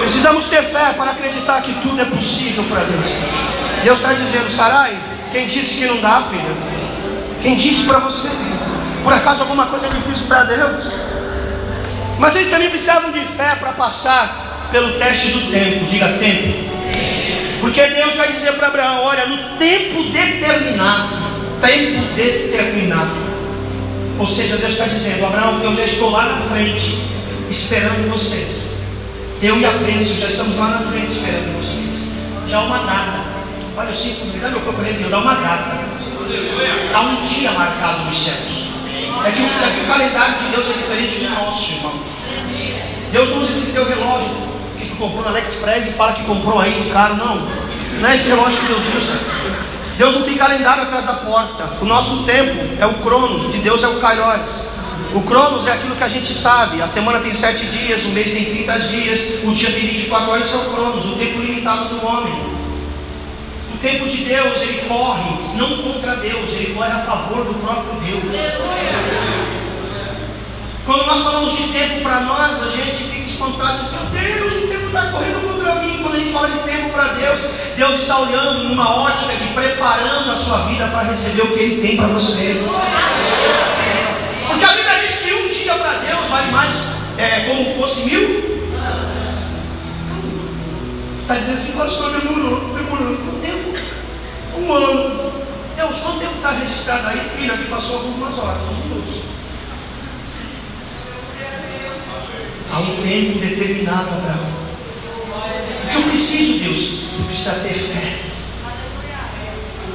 [0.00, 3.06] Precisamos ter fé para acreditar que tudo é possível para Deus.
[3.84, 4.96] Deus está dizendo, Sarai,
[5.32, 6.56] quem disse que não dá, filha?
[7.42, 8.28] Quem disse para você?
[9.02, 10.84] Por acaso alguma coisa é difícil para Deus?
[12.18, 15.86] Mas eles também precisavam de fé para passar pelo teste do tempo.
[15.86, 16.72] Diga tempo.
[17.60, 21.08] Porque Deus vai dizer para Abraão: olha, no tempo determinado,
[21.60, 23.10] tempo determinado.
[24.18, 26.98] Ou seja, Deus está dizendo: Abraão, eu já estou lá na frente,
[27.50, 28.62] esperando vocês.
[29.42, 32.48] Eu e a bênção já estamos lá na frente esperando vocês.
[32.48, 33.24] Já há uma data.
[33.76, 35.78] Olha, eu sinto, me dá meu corpo arrepiando, há uma data.
[36.94, 38.61] Há um dia marcado nos céus.
[39.24, 41.92] É que, é que o calendário de Deus é diferente do nosso, irmão.
[43.12, 44.30] Deus usa esse teu relógio
[44.78, 47.16] que tu comprou na AliExpress e fala que comprou aí no carro.
[47.16, 47.48] Não,
[48.00, 49.18] não é esse relógio que Deus usa.
[49.96, 51.78] Deus não tem calendário atrás da porta.
[51.80, 54.72] O nosso tempo é o cronos, de Deus é o kairos.
[55.14, 56.80] O Cronos é aquilo que a gente sabe.
[56.80, 60.46] A semana tem sete dias, o mês tem 30 dias, o dia tem 24 horas,
[60.46, 62.51] isso é o Cronos, o tempo limitado do homem.
[63.82, 68.22] Tempo de Deus, ele corre não contra Deus, ele corre a favor do próprio Deus.
[70.86, 74.86] Quando nós falamos de tempo para nós, a gente fica espantado, meu Deus, o tempo
[74.86, 75.98] está correndo contra mim.
[76.00, 77.38] Quando a gente fala de tempo para Deus,
[77.76, 81.82] Deus está olhando numa ótica de preparando a sua vida para receber o que Ele
[81.82, 82.62] tem para você.
[84.46, 86.72] Porque a Bíblia diz que um dia para Deus vale mais
[87.18, 88.52] é, como fosse mil.
[91.22, 93.61] Está dizendo assim, pastor, demorou, demorou quanto tempo?
[94.62, 95.32] Um ano.
[95.76, 97.28] Deus, quanto tempo está registrado aí?
[97.36, 99.14] Filho, aqui passou algumas horas, uns minutos.
[102.70, 104.62] Há um tempo determinado, Abraão.
[105.84, 107.02] O que eu preciso, Deus?
[107.18, 108.18] Eu preciso ter fé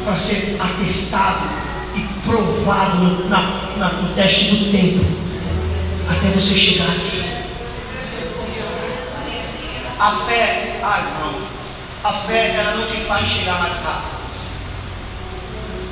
[0.04, 1.50] para ser atestado
[1.96, 3.42] e provado no, na,
[3.78, 5.06] na, no teste do tempo,
[6.10, 7.24] até você chegar aqui.
[10.00, 11.42] A fé, ai irmão,
[12.04, 14.17] a fé ela não te faz chegar mais rápido.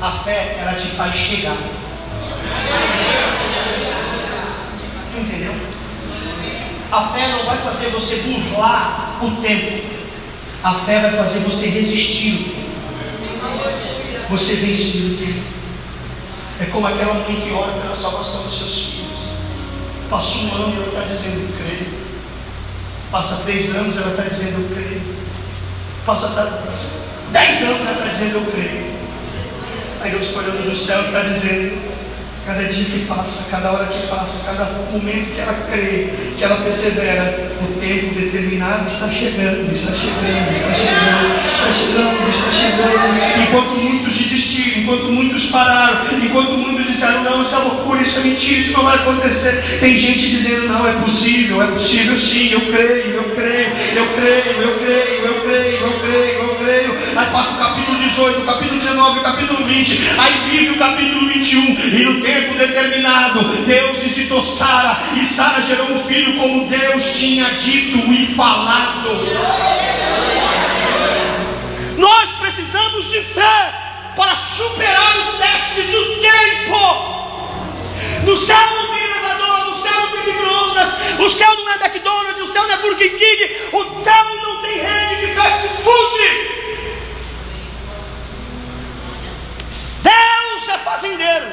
[0.05, 1.57] A fé ela te faz chegar.
[5.17, 5.55] Entendeu?
[6.91, 9.83] A fé não vai fazer você burlar o tempo.
[10.63, 12.53] A fé vai fazer você resistir.
[14.29, 15.45] Você vencer o tempo.
[16.59, 19.19] É como aquela mãe que ora pela salvação dos seus filhos.
[20.07, 22.05] Passa um ano e ela está dizendo, eu creio.
[23.09, 25.15] Passa três anos e ela está dizendo, eu creio.
[26.05, 26.27] Passa
[27.31, 28.94] dez anos e ela está dizendo, eu creio.
[30.05, 31.95] Aí Deus está olhando do céu e está dizendo,
[32.45, 36.57] Cada dia que passa, cada hora que passa, cada momento que ela crê, que ela
[36.57, 43.41] persevera, o tempo determinado está chegando, está chegando, está chegando, está chegando, está chegando.
[43.41, 48.21] Enquanto muitos desistiram, enquanto muitos pararam, enquanto muitos disseram, não, isso é loucura, isso é
[48.21, 49.79] mentira, isso não vai acontecer.
[49.79, 54.61] Tem gente dizendo, não, é possível, é possível sim, eu creio, eu creio, eu creio,
[54.61, 57.17] eu creio, eu creio, eu creio, eu creio.
[57.17, 61.27] Aí passa o capítulo 18, o capítulo 19, o capítulo 20, aí vive o capítulo
[61.27, 67.17] 21, e no tempo determinado, Deus visitou Sara e Sara gerou um filho como Deus
[67.17, 69.09] tinha dito e falado.
[71.97, 73.73] Nós precisamos de fé
[74.15, 77.15] para superar o teste do tempo.
[78.23, 80.87] No céu não tem elevador, no céu não tem microondas,
[81.19, 84.77] o céu não é McDonald's, o céu não é Burger King, o céu não tem
[84.77, 86.64] rede de fast food.
[90.65, 91.45] Deus é fazendeiro.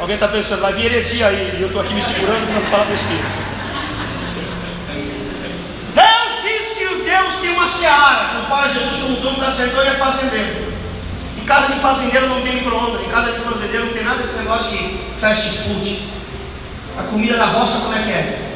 [0.00, 2.70] Alguém está pensando, vai vir heresia aí, e eu estou aqui me segurando para não
[2.70, 3.24] falar besteira.
[5.94, 8.40] Deus diz que Deus tem uma seara.
[8.40, 10.72] Compara Jesus como dono da seara, é fazendeiro.
[11.36, 14.38] Em casa de fazendeiro não tem micro-ondas, em casa de fazendeiro não tem nada desse
[14.38, 16.08] negócio de fast food.
[16.96, 18.46] A comida da roça como é que é?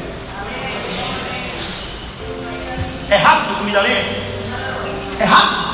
[3.09, 3.91] É rápido a comida ali?
[5.19, 5.64] É rápido?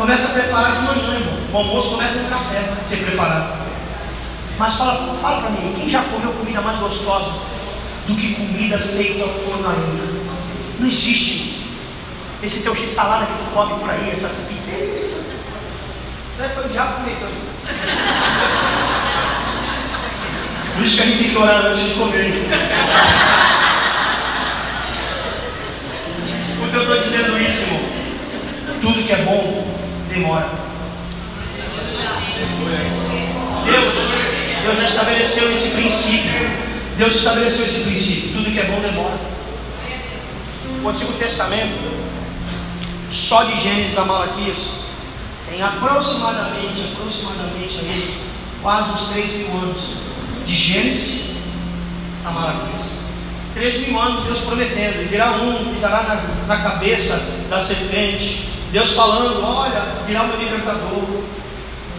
[0.00, 1.38] Começa a preparar de manhã, irmão.
[1.52, 3.66] O almoço começa no café, ser preparado.
[4.58, 7.32] Mas fala, fala para mim, quem já comeu comida mais gostosa
[8.06, 10.22] do que comida feita ao forno ainda?
[10.78, 11.66] Não existe.
[12.42, 14.72] esse teu x-salada que tu come por aí, essas pizzas.
[14.72, 15.12] Isso
[16.38, 17.28] aí foi o diabo que meteu.
[20.76, 22.48] Por isso que a gente tem que orar antes de comer.
[26.58, 27.80] Porque eu estou dizendo isso, irmão.
[28.80, 29.69] Tudo que é bom
[30.10, 30.50] demora.
[33.64, 33.94] Deus,
[34.62, 36.50] Deus já estabeleceu esse princípio.
[36.96, 38.32] Deus estabeleceu esse princípio.
[38.34, 39.18] Tudo que é bom demora.
[40.82, 41.78] O Antigo Testamento,
[43.10, 44.58] só de Gênesis a Malaquias,
[45.48, 48.20] tem aproximadamente, aproximadamente aí,
[48.62, 49.82] quase uns 3 mil anos.
[50.46, 51.36] De Gênesis
[52.24, 52.80] a Malaquias.
[53.54, 58.48] 3 mil anos Deus prometendo, virá um, pisará na, na cabeça da serpente.
[58.72, 61.22] Deus falando, olha, virá o meu libertador.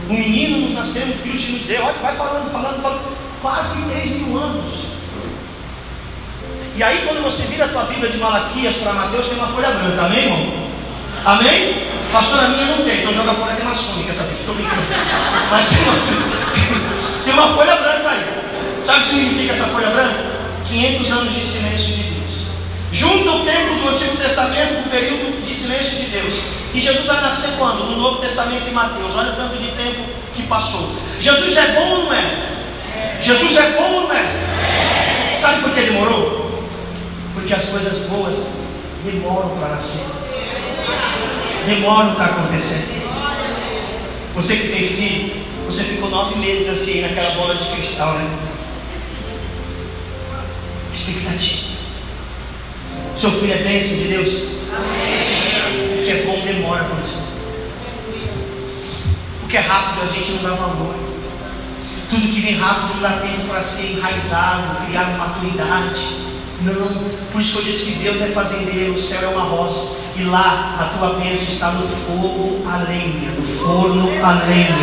[0.09, 1.83] Um menino nos nasceu, um filho se nos deu.
[1.83, 3.17] Olha, vai falando, falando, falando.
[3.41, 4.91] Quase 3 mil anos.
[6.75, 9.71] E aí, quando você vira a tua Bíblia de Malaquias para Mateus, tem uma folha
[9.71, 10.71] branca, amém, irmão?
[11.25, 11.87] Amém?
[12.11, 14.31] Pastora minha não tem, então joga fora de maçônica, sabe?
[14.39, 14.81] Estou brincando.
[15.49, 18.85] Mas tem uma, tem uma folha branca aí.
[18.85, 20.15] Sabe o que significa essa folha branca?
[20.67, 21.80] 500 anos de silêncio.
[22.91, 26.33] Junto ao tempo do Antigo Testamento, o período de silêncio de Deus.
[26.73, 27.85] E Jesus vai nascer quando?
[27.85, 29.15] No Novo Testamento em Mateus.
[29.15, 30.03] Olha o tanto de tempo
[30.35, 30.95] que passou.
[31.19, 32.47] Jesus é bom ou não é?
[33.21, 35.37] Jesus é bom ou não é?
[35.41, 36.63] Sabe por que demorou?
[37.33, 38.35] Porque as coisas boas
[39.03, 40.05] demoram para nascer,
[41.65, 43.01] demoram para acontecer.
[44.35, 48.29] Você que tem filho, você ficou nove meses assim naquela bola de cristal, né?
[50.93, 51.80] Expectativa.
[53.17, 54.29] Seu filho é bênção de Deus?
[54.29, 57.19] O que é bom demora a acontecer.
[59.43, 60.95] O que é rápido a gente não dá valor.
[62.09, 66.01] Tudo que vem rápido não dá tempo para ser enraizado, criar maturidade.
[66.61, 66.91] Não,
[67.31, 70.23] por isso que eu disse que Deus é fazendeiro, o céu é uma roça, e
[70.23, 74.77] lá a tua bênção está no fogo a lenha, no forno a lenha,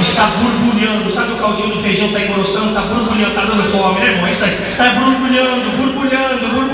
[0.00, 1.10] está borbulhando.
[1.12, 4.28] Sabe o caldinho do feijão está engrossando, está borbulhando, está dando fome, né, irmão?
[4.28, 6.69] É isso aí, está borbulhando, borbulhando, borbulhando,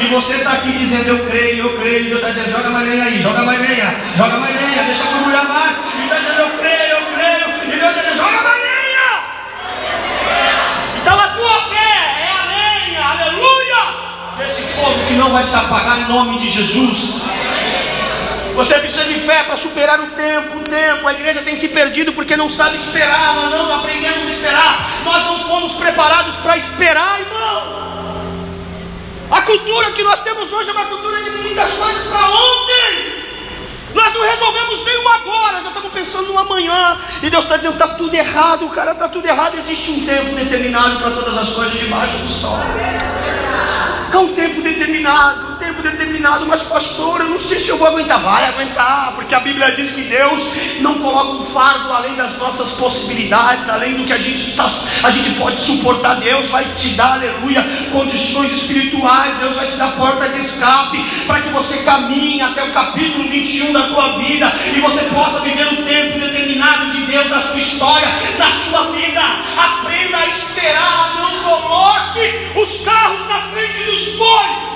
[0.00, 2.88] e você está aqui dizendo: Eu creio, eu creio, e Deus está dizendo: Joga mais
[2.88, 6.50] lenha aí, joga mais lenha, joga mais lenha, deixa borbulhar mais, e está dizendo: Eu
[6.58, 9.08] creio, eu creio, e Deus está dizendo: Joga mais lenha.
[11.00, 16.00] Então a tua fé é a lenha, aleluia desse fogo que não vai se apagar
[16.00, 17.22] em nome de Jesus.
[18.54, 21.06] Você precisa de fé para superar o tempo, o tempo.
[21.06, 24.90] A igreja tem se perdido porque não sabe esperar, nós não aprendemos a esperar.
[25.04, 27.97] Nós não fomos preparados para esperar, irmão.
[29.30, 33.28] A cultura que nós temos hoje é uma cultura de muitas coisas para ontem.
[33.94, 36.98] Nós não resolvemos nem o agora, já estamos pensando no amanhã.
[37.22, 39.58] E Deus está dizendo: está tudo errado, cara, está tudo errado.
[39.58, 42.58] Existe um tempo determinado para todas as coisas debaixo do sol.
[44.12, 45.47] Há um tempo determinado,
[45.78, 48.20] tempo determinado, mas pastor, eu não sei se eu vou aguentar.
[48.20, 50.40] Vai aguentar, porque a Bíblia diz que Deus
[50.80, 54.54] não coloca um fardo além das nossas possibilidades, além do que a gente,
[55.02, 56.16] a gente pode suportar.
[56.16, 61.40] Deus vai te dar, aleluia, condições espirituais, Deus vai te dar porta de escape para
[61.40, 65.84] que você caminhe até o capítulo 21 da tua vida e você possa viver o
[65.84, 69.20] tempo determinado de Deus na sua história, na sua vida.
[69.56, 74.67] Aprenda a esperar, não coloque os carros na frente dos bois.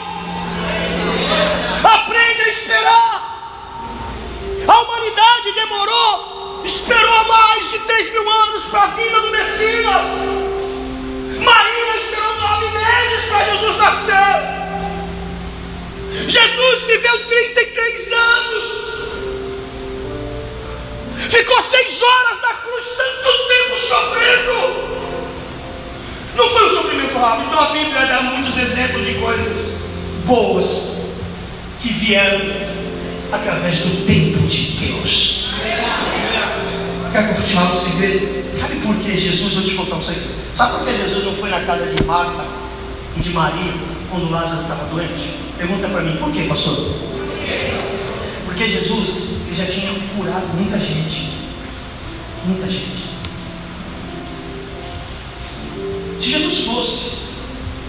[1.83, 3.33] Aprenda a esperar.
[4.67, 10.07] A humanidade demorou, esperou mais de 3 mil anos para a vinda do Messias.
[11.41, 14.53] Maria esperou nove meses para Jesus nascer.
[16.29, 18.83] Jesus viveu 33 anos.
[21.29, 24.93] Ficou seis horas na cruz, tanto tempo sofrendo.
[26.37, 27.49] Não foi um sofrimento rápido.
[27.49, 29.83] Então a Bíblia dá muitos exemplos de coisas
[30.25, 31.02] boas
[31.83, 32.41] que vieram
[33.33, 35.49] através do tempo de Deus.
[37.11, 38.55] Quer fale um segredo?
[38.55, 40.31] Sabe por que Jesus, vou te contar um segredo.
[40.55, 42.45] Sabe por que Jesus não foi na casa de Marta
[43.17, 43.73] e de Maria
[44.11, 45.37] quando Lázaro estava doente?
[45.59, 46.95] Pergunta para mim, por que, pastor?
[48.45, 51.33] Porque Jesus ele já tinha curado muita gente.
[52.47, 53.13] Muita gente.
[56.21, 57.13] Se Jesus fosse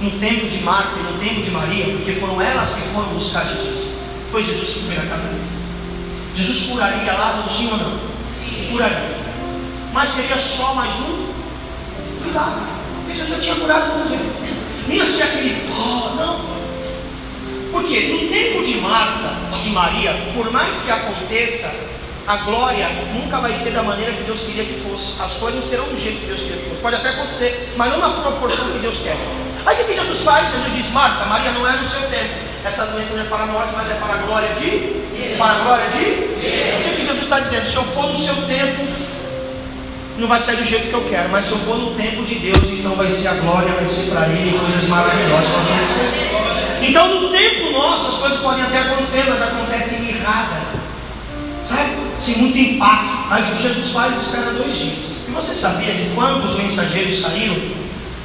[0.03, 3.45] no tempo de Marta e no tempo de Maria, porque foram elas que foram buscar
[3.45, 3.95] Jesus,
[4.29, 5.53] foi Jesus que foi na casa deles.
[6.35, 7.99] Jesus curaria Lázaro, sim ou não?
[8.69, 9.23] Curaria.
[9.93, 11.31] Mas seria só mais um
[12.21, 12.67] cuidado.
[13.05, 14.53] Porque Jesus já tinha curado gente.
[14.87, 16.53] Não ia ser aquele, oh, não.
[17.71, 21.73] Porque no tempo de Marta e Maria, por mais que aconteça,
[22.27, 25.13] a glória nunca vai ser da maneira que Deus queria que fosse.
[25.21, 26.81] As coisas serão do jeito que Deus queria que fosse.
[26.81, 29.17] Pode até acontecer, mas não na proporção que Deus quer.
[29.66, 30.49] Aí o que Jesus faz?
[30.51, 32.34] Jesus diz: Marta, Maria não é no seu tempo.
[32.66, 35.36] essa doença não é para morte, mas é para a glória de?
[35.38, 35.97] Para a glória de?
[35.97, 37.66] O que, que Jesus está dizendo?
[37.66, 38.86] Se eu for no seu tempo,
[40.18, 42.36] não vai sair do jeito que eu quero, mas se eu for no tempo de
[42.36, 45.49] Deus, então vai ser a glória, vai ser para Ele coisas maravilhosas.
[46.82, 50.61] Então, no tempo nosso, as coisas podem até acontecer, mas acontecem errada,
[51.66, 51.91] sabe?
[52.20, 53.32] Sem muito impacto.
[53.32, 54.97] Aí o que Jesus faz, espera dois dias.
[55.28, 57.55] E você sabia quando os mensageiros saíram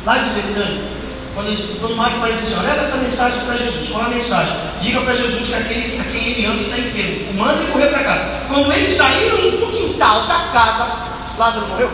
[0.05, 0.98] lá de Betânia,
[1.39, 4.53] quando, quando Marco aparece assim, leva essa mensagem para Jesus, qual a mensagem?
[4.81, 7.33] Diga para Jesus que aquele a quem ele ama está enfermo.
[7.35, 8.43] Manda ele correr para cá.
[8.49, 10.85] Quando eles saíram do quintal da casa,
[11.39, 11.91] Lázaro morreu?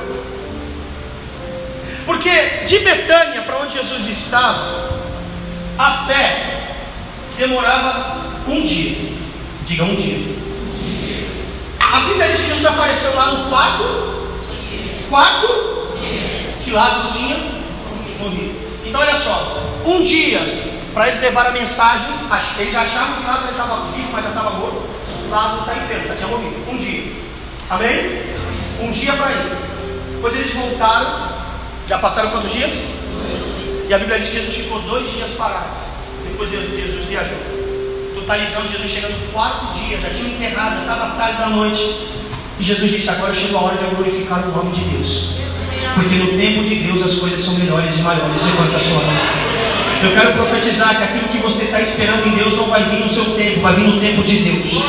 [2.07, 2.31] Porque
[2.67, 4.89] de Betânia, para onde Jesus estava,
[5.77, 6.77] a pé
[7.37, 8.17] demorava
[8.49, 8.97] um dia.
[9.67, 10.37] Diga um dia.
[11.93, 13.85] A Bíblia diz que Jesus apareceu lá no quarto,
[15.11, 15.89] quarto
[16.65, 17.37] que Lázaro tinha
[18.19, 18.64] morrido.
[18.95, 20.39] Então olha só, um dia
[20.95, 22.07] para eles levar a mensagem,
[22.61, 24.83] eles achavam que Lázaro estava vivo, mas já estava morto.
[25.29, 26.71] Lázaro está enfermo, já tinha morrido.
[26.71, 27.13] Um dia.
[27.71, 28.23] Amém?
[28.81, 29.57] um dia para ir.
[30.13, 31.29] Depois eles voltaram,
[31.89, 32.71] já passaram quantos dias?
[33.89, 35.71] E a Bíblia diz que Jesus ficou dois dias parado.
[36.25, 37.39] Depois Jesus viajou.
[38.15, 41.83] Totalizando, Jesus chega no quarto dia, já tinha enterrado, já estava tarde da noite.
[42.61, 45.35] E Jesus disse: Agora chegou a hora de eu glorificar o nome de Deus.
[45.95, 48.43] Porque no tempo de Deus as coisas são melhores e maiores.
[48.43, 49.45] Levanta a sua mão.
[50.03, 53.13] Eu quero profetizar que aquilo que você está esperando em Deus não vai vir no
[53.13, 54.85] seu tempo, vai vir no tempo de Deus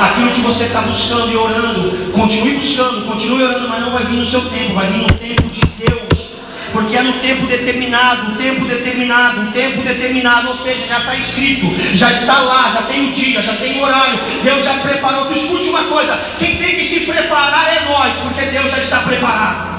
[0.00, 4.16] aquilo que você está buscando e orando, continue buscando, continue orando, mas não vai vir
[4.16, 6.32] no seu tempo, vai vir no tempo de Deus,
[6.72, 11.14] porque é no tempo determinado, um tempo determinado, um tempo determinado, ou seja, já está
[11.14, 14.64] escrito, já está lá, já tem o um dia, já tem o um horário, Deus
[14.64, 15.30] já preparou.
[15.32, 19.75] Escute uma coisa: quem tem que se preparar é nós, porque Deus já está preparado.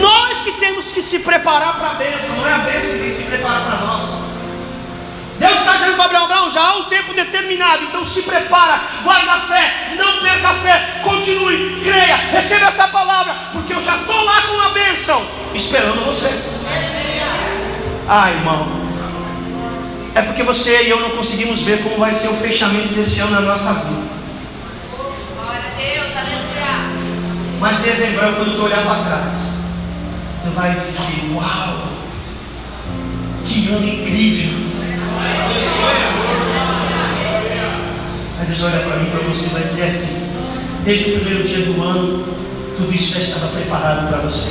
[0.00, 3.10] Nós que temos que se preparar para a bênção, não é a bênção que tem
[3.10, 4.22] que se preparar para nós.
[5.38, 9.32] Deus está dizendo para Abraão, não, já há um tempo determinado, então se prepara, guarda
[9.32, 14.22] a fé, não perca a fé, continue, creia, receba essa palavra, porque eu já estou
[14.24, 15.20] lá com a bênção,
[15.52, 16.56] esperando vocês.
[18.08, 18.68] Ah, irmão,
[20.14, 23.32] é porque você e eu não conseguimos ver como vai ser o fechamento desse ano
[23.32, 24.01] na nossa vida.
[27.62, 29.38] Mas dezembro, quando tu olhar para trás,
[30.42, 31.92] tu vai dizer, uau,
[33.46, 34.50] que ano incrível.
[38.40, 40.22] Aí Deus olha para mim, para você e vai dizer, é filho,
[40.84, 42.24] desde o primeiro dia do ano,
[42.76, 44.50] tudo isso já estava preparado para você.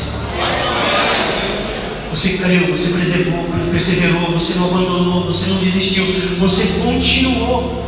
[2.12, 6.06] Você creu, você preservou, perseverou, você não abandonou, você não desistiu,
[6.40, 7.84] você continuou.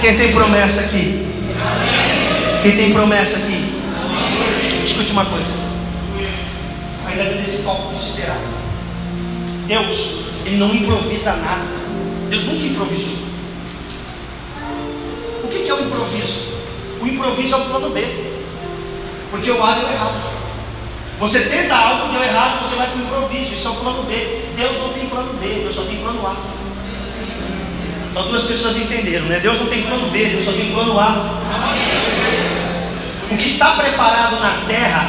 [0.00, 1.24] Quem tem promessa aqui?
[2.64, 3.57] Quem tem promessa aqui?
[4.88, 5.46] Escute uma coisa.
[7.06, 8.40] Ainda nesse palco considerado.
[9.66, 11.66] Deus ele não improvisa nada.
[12.30, 13.12] Deus nunca improvisou.
[15.44, 16.38] O que é o improviso?
[17.02, 18.02] O improviso é o plano B.
[19.30, 20.38] Porque o A deu errado.
[21.18, 23.52] Você tenta algo, deu errado, você vai para o improviso.
[23.52, 24.46] Isso é o plano B.
[24.56, 26.34] Deus não tem plano B, Deus só tem plano A.
[28.22, 29.38] Duas pessoas entenderam, né?
[29.38, 31.97] Deus não tem plano B, Deus só tem plano A.
[33.30, 35.06] O que está preparado na terra,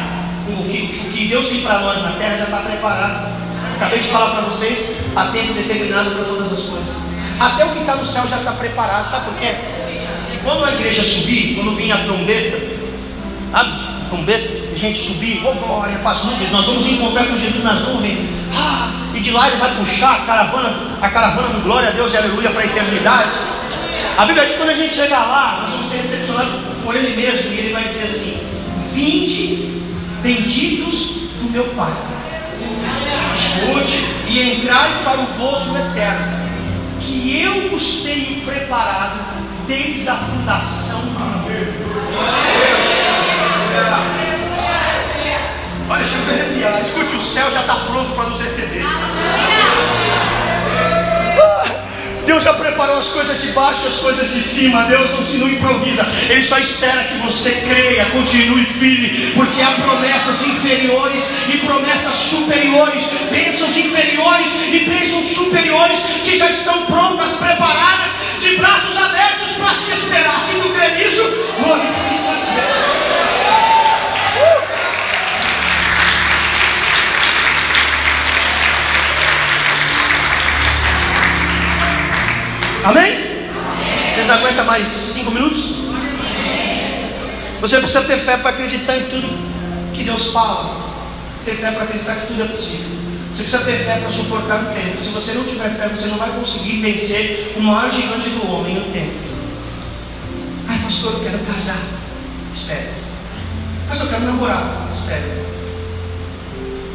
[0.48, 3.30] o que, o que Deus tem para nós na terra já está preparado.
[3.76, 6.90] Acabei de falar para vocês, há tempo determinado para todas as coisas.
[7.40, 9.08] Até o que está no céu já está preparado.
[9.08, 9.56] Sabe por quê?
[10.34, 12.58] E quando a igreja subir, quando vinha a trombeta,
[13.54, 17.64] a trombeta, a gente subir, oh glória para as nuvens, nós vamos encontrar com Jesus
[17.64, 18.20] nas nuvens.
[18.54, 22.14] Ah, e de lá ele vai puxar a caravana, a caravana do glória a Deus
[22.14, 23.30] e aleluia para a eternidade.
[24.20, 26.52] A Bíblia diz que quando a gente chegar lá, nós vamos ser recepcionados
[26.84, 28.38] por Ele mesmo, e Ele vai dizer assim:
[28.94, 29.82] Vinde,
[30.22, 31.94] benditos do meu Pai
[33.34, 36.50] escute e entrai para o gozo eterno,
[37.00, 39.20] que eu vos tenho preparado
[39.66, 41.50] desde a fundação do mundo.
[45.90, 46.82] Olha, deixa eu arrepiar.
[46.82, 48.84] Escute, o céu já está pronto para nos receber.
[52.30, 54.84] Deus já preparou as coisas de baixo e as coisas de cima.
[54.84, 56.06] Deus não, não improvisa.
[56.30, 63.02] Ele só espera que você creia, continue firme, porque há promessas inferiores e promessas superiores,
[63.32, 69.92] bênçãos inferiores e bênçãos superiores que já estão prontas, preparadas, de braços abertos para te
[69.92, 70.40] esperar.
[70.42, 71.24] Se tu crê nisso,
[71.64, 72.99] glorifica Deus.
[82.90, 83.04] Amém?
[83.04, 84.16] Amém?
[84.16, 85.76] Vocês aguentam mais cinco minutos?
[85.90, 87.12] Amém.
[87.62, 90.90] Você precisa ter fé para acreditar em tudo que Deus fala.
[91.46, 92.90] Ter fé para acreditar que tudo é possível.
[93.36, 95.00] Você precisa ter fé para suportar o tempo.
[95.00, 98.80] Se você não tiver fé, você não vai conseguir vencer o maior gigante do homem,
[98.80, 99.14] o tempo.
[100.68, 101.78] Ai, pastor, eu quero casar.
[102.52, 102.92] Espera.
[103.88, 104.90] Pastor, eu quero namorar.
[104.92, 105.46] Espera.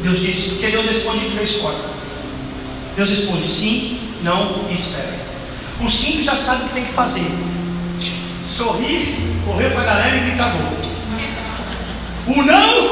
[0.03, 1.85] Deus disse, porque Deus responde de três formas.
[2.97, 5.14] Deus responde sim, não e espera.
[5.81, 7.31] O sim já sabe o que tem que fazer.
[8.55, 10.85] Sorrir, correr para a galera e gritar gol.
[12.27, 12.87] O não,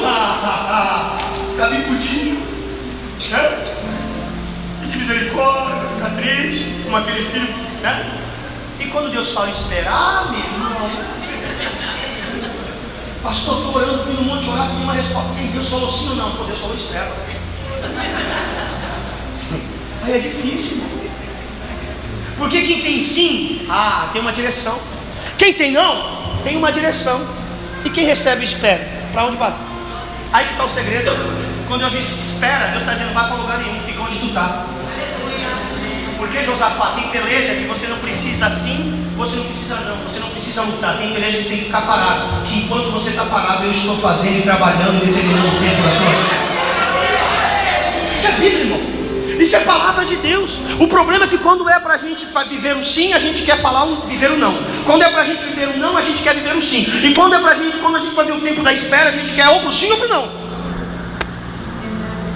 [1.52, 2.54] ficar bem putinho
[3.32, 4.88] né?
[4.88, 8.20] de misericórdia, ficar triste, como aquele filho, né?
[8.80, 10.92] E quando Deus fala esperar, meu irmão,
[13.24, 15.32] pastor, estou orando, fui no monte orar, uma resposta.
[15.40, 16.32] E Deus falou sim ou não?
[16.32, 17.12] Pô, Deus falou espera.
[20.04, 20.93] Aí é difícil, irmão.
[22.38, 24.78] Porque quem tem sim, ah, tem uma direção.
[25.38, 27.20] Quem tem não, tem uma direção.
[27.86, 28.88] E quem recebe espera.
[29.12, 29.54] Para onde vai?
[30.32, 31.12] Aí que está o segredo.
[31.68, 34.66] Quando Deus diz espera, Deus está dizendo vai para lugar nenhum, fica onde tu está.
[36.18, 40.30] Porque Josafá tem peleja que você não precisa assim, você não precisa não, você não
[40.30, 40.98] precisa lutar.
[40.98, 42.44] Tem peleja que tem que ficar parado.
[42.46, 45.94] Que enquanto você está parado, eu estou fazendo e trabalhando determinando o tempo da
[48.14, 48.93] Isso é Bíblia, irmão.
[49.40, 50.60] Isso é palavra de Deus.
[50.80, 53.62] O problema é que quando é para a gente viver o sim, a gente quer
[53.62, 54.58] falar um, viver o não.
[54.86, 56.86] Quando é para a gente viver o não, a gente quer viver o sim.
[57.04, 59.10] E quando é para a gente, quando a gente vai ver o tempo da espera,
[59.10, 60.44] a gente quer ou para o sim ou para o não.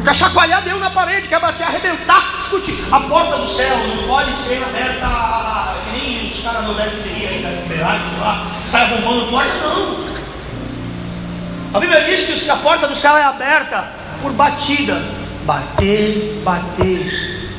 [0.03, 2.39] Quer chacoalhar Deus na parede, quer bater, arrebentar.
[2.41, 7.27] Escute, a porta do céu não pode ser aberta que nem os caras do FBI
[7.27, 10.07] aí, da FBI, sei lá, sai arrombando porta, não.
[11.73, 13.89] A Bíblia diz que a porta do céu é aberta
[14.21, 15.26] por batida.
[15.47, 17.49] Bater, bater.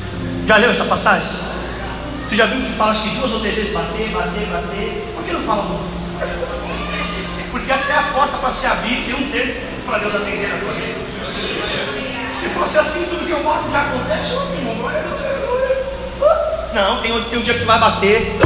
[0.45, 1.27] Já leu essa passagem?
[2.29, 5.11] Tu já viu que fala que duas ou três vezes bater, bater, bater?
[5.15, 5.89] Por que não fala muito?
[7.49, 10.73] Porque até a porta para se abrir tem um tempo para Deus atender a tua
[10.73, 10.99] vida.
[12.39, 14.75] Se fosse assim, tudo que eu boto já acontece, irmão.
[16.75, 18.39] Não, tem, tem um dia que vai bater,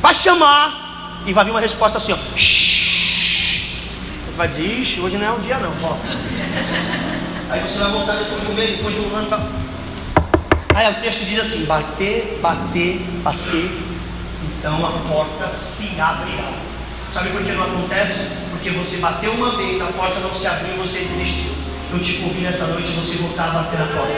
[0.00, 2.36] vai chamar, e vai vir uma resposta assim: ó.
[2.36, 2.72] Shhh.
[4.36, 5.72] Vai dizer, Ixi, hoje não é um dia, não.
[5.84, 5.96] Ó.
[7.52, 9.28] Aí você vai voltar depois de um mês, depois de um ano.
[9.28, 9.46] Tá...
[10.74, 13.70] Aí o texto diz assim: bater, bater, bater.
[14.58, 16.50] Então a porta se abrirá.
[17.12, 18.38] Sabe por que não acontece?
[18.48, 21.52] Porque você bateu uma vez, a porta não se abriu e você desistiu.
[21.92, 24.12] Eu te convido essa noite você voltar a bater na porta.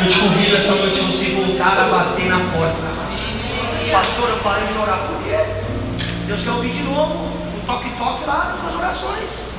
[0.00, 3.92] Eu te convido essa noite você voltar a bater na porta.
[3.92, 5.38] Pastor, eu parei de orar por quê?
[6.26, 9.51] Deus quer ouvir de novo o toque-toque lá nas orações.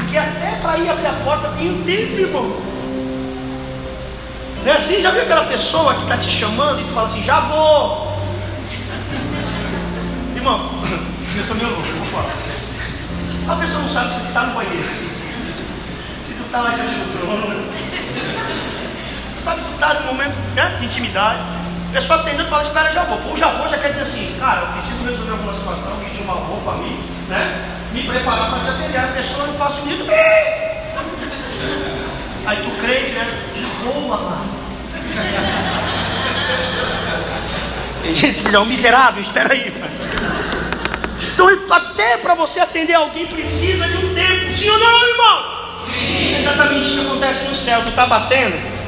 [0.00, 2.56] Porque até para ir abrir a porta tem um tempo, irmão.
[4.64, 5.00] Não é assim?
[5.00, 8.18] Já viu aquela pessoa que está te chamando e tu fala assim, já vou.
[10.34, 10.70] Irmão,
[11.36, 12.34] eu sou meu louco, vou falar.
[13.48, 14.88] A pessoa não sabe se tu está no banheiro,
[16.26, 17.70] se tu está lá diante do trono.
[19.38, 21.40] Sabe se tu está no momento né, de intimidade.
[21.90, 23.32] A pessoa atendendo fala, espera, já vou.
[23.32, 26.34] O já vou já quer dizer assim, cara, eu preciso resolver alguma situação, pedir uma
[26.34, 27.79] roupa mim, né?
[27.92, 28.98] Me preparar para te atender.
[28.98, 30.10] A pessoa não passa um minuto.
[32.46, 33.26] Aí tu crente, né?
[33.60, 34.48] Já vou, amado.
[38.02, 39.72] Tem gente que já é um miserável, espera aí.
[41.34, 44.52] Então, até para você atender alguém precisa de um tempo.
[44.52, 45.44] Sim ou não, irmão?
[45.86, 46.36] Sim.
[46.38, 47.82] Exatamente isso que acontece no céu.
[47.82, 48.80] Tu está batendo.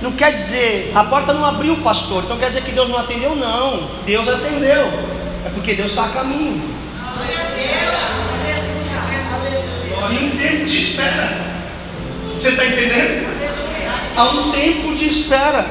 [0.00, 2.24] Não quer dizer, a porta não abriu, pastor.
[2.24, 3.36] Então quer dizer que Deus não atendeu?
[3.36, 3.90] Não.
[4.06, 4.86] Deus atendeu.
[5.44, 6.79] É porque Deus está a caminho.
[10.10, 11.50] E um tempo de espera.
[12.34, 13.30] Você está entendendo?
[14.16, 15.66] Há um tempo de espera.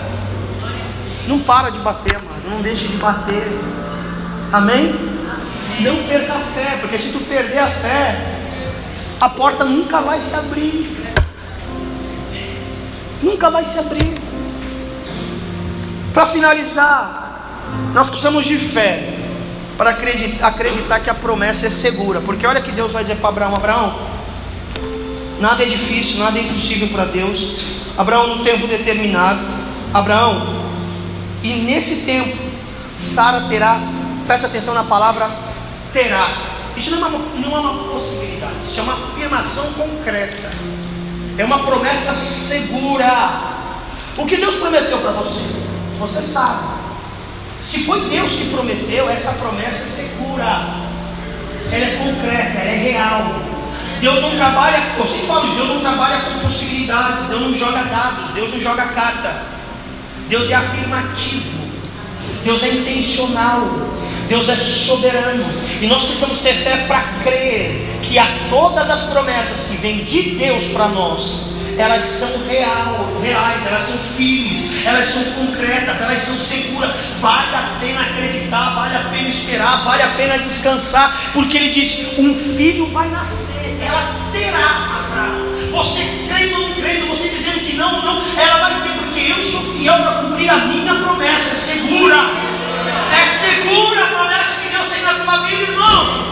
[1.28, 2.50] Não para de bater, mano.
[2.50, 3.48] Não deixe de bater.
[4.52, 4.96] Amém?
[5.82, 8.16] Não perca a fé, porque se tu perder a fé,
[9.20, 10.98] a porta nunca vai se abrir.
[13.22, 14.18] Nunca vai se abrir.
[16.14, 17.62] Para finalizar,
[17.94, 19.16] nós precisamos de fé
[19.78, 22.20] para acreditar, acreditar que a promessa é segura.
[22.20, 24.00] Porque olha que Deus vai dizer para Abraão: Abraão,
[25.40, 27.58] nada é difícil, nada é impossível para Deus.
[27.98, 29.40] Abraão, no tempo determinado,
[29.94, 30.60] Abraão,
[31.44, 32.38] e nesse tempo,
[32.98, 33.82] Sara terá,
[34.28, 35.30] presta atenção na palavra
[35.92, 36.30] terá.
[36.78, 40.50] Isso não é, uma, não é uma possibilidade, isso é uma afirmação concreta,
[41.38, 43.58] é uma promessa segura.
[44.18, 45.42] O que Deus prometeu para você,
[45.98, 46.80] você sabe.
[47.58, 50.46] Se foi Deus que prometeu, essa promessa é segura,
[51.72, 53.49] ela é concreta, ela é real.
[54.00, 58.32] Deus não trabalha, eu sempre falo, Deus não trabalha com possibilidades, Deus não joga dados,
[58.32, 59.60] Deus não joga carta.
[60.30, 61.68] Deus é afirmativo,
[62.44, 63.90] Deus é intencional,
[64.28, 65.44] Deus é soberano
[65.82, 70.36] e nós precisamos ter fé para crer que a todas as promessas que vêm de
[70.38, 71.48] Deus para nós,
[71.78, 76.92] elas são real, reais, elas são firmes, elas são concretas, elas são seguras.
[77.20, 82.20] Vale a pena acreditar, vale a pena esperar, vale a pena descansar, porque ele diz:
[82.20, 85.72] um filho vai nascer, ela terá Abraão.
[85.72, 89.42] Você crendo ou não crendo, você dizendo que não, não, ela vai ter, porque eu
[89.42, 92.18] sou fiel para cumprir a minha promessa, é segura.
[93.12, 96.26] É segura a promessa que Deus tem na tua vida, irmão.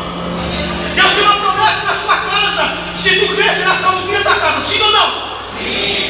[0.96, 2.78] Deus tem uma promessa na sua casa.
[2.98, 4.62] Se tu crer, será salvo da casa.
[4.62, 5.12] Sim ou não?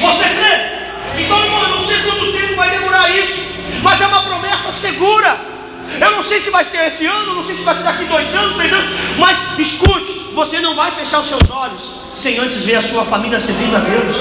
[0.01, 1.23] Você crê?
[1.23, 3.41] Então, irmão, eu não sei quanto tempo vai demorar isso.
[3.81, 5.56] Mas é uma promessa segura.
[5.99, 8.33] Eu não sei se vai ser esse ano, não sei se vai ser daqui dois
[8.35, 12.75] anos, três anos, mas escute, você não vai fechar os seus olhos sem antes ver
[12.75, 14.15] a sua família servindo a Deus.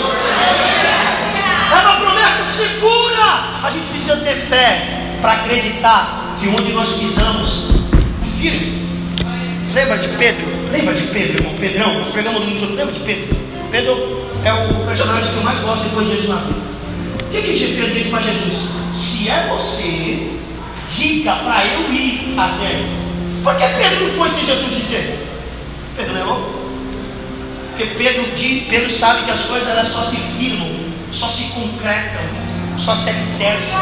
[1.72, 3.24] É uma promessa segura.
[3.62, 7.70] A gente precisa ter fé para acreditar que onde nós pisamos,
[8.38, 8.86] firme.
[9.74, 10.46] Lembra de Pedro?
[10.70, 11.54] Lembra de Pedro, irmão?
[11.58, 11.98] Pedrão?
[12.00, 12.76] Nós pregamos no sobre.
[12.76, 13.36] Lembra de Pedro?
[13.70, 16.60] Pedro é o personagem que eu mais gosto depois de Jesus na vida.
[17.22, 18.54] O que, que Pedro disse para Jesus?
[18.94, 20.36] Se é você,
[20.91, 22.84] diga para eu ir até.
[23.43, 25.26] Por que Pedro não foi sem Jesus dizer?
[25.97, 26.57] Pedro não é?
[27.70, 28.24] Porque Pedro,
[28.68, 30.68] Pedro sabe que as coisas elas só se firmam,
[31.12, 32.22] só se concretam,
[32.78, 33.80] só se alicerçam,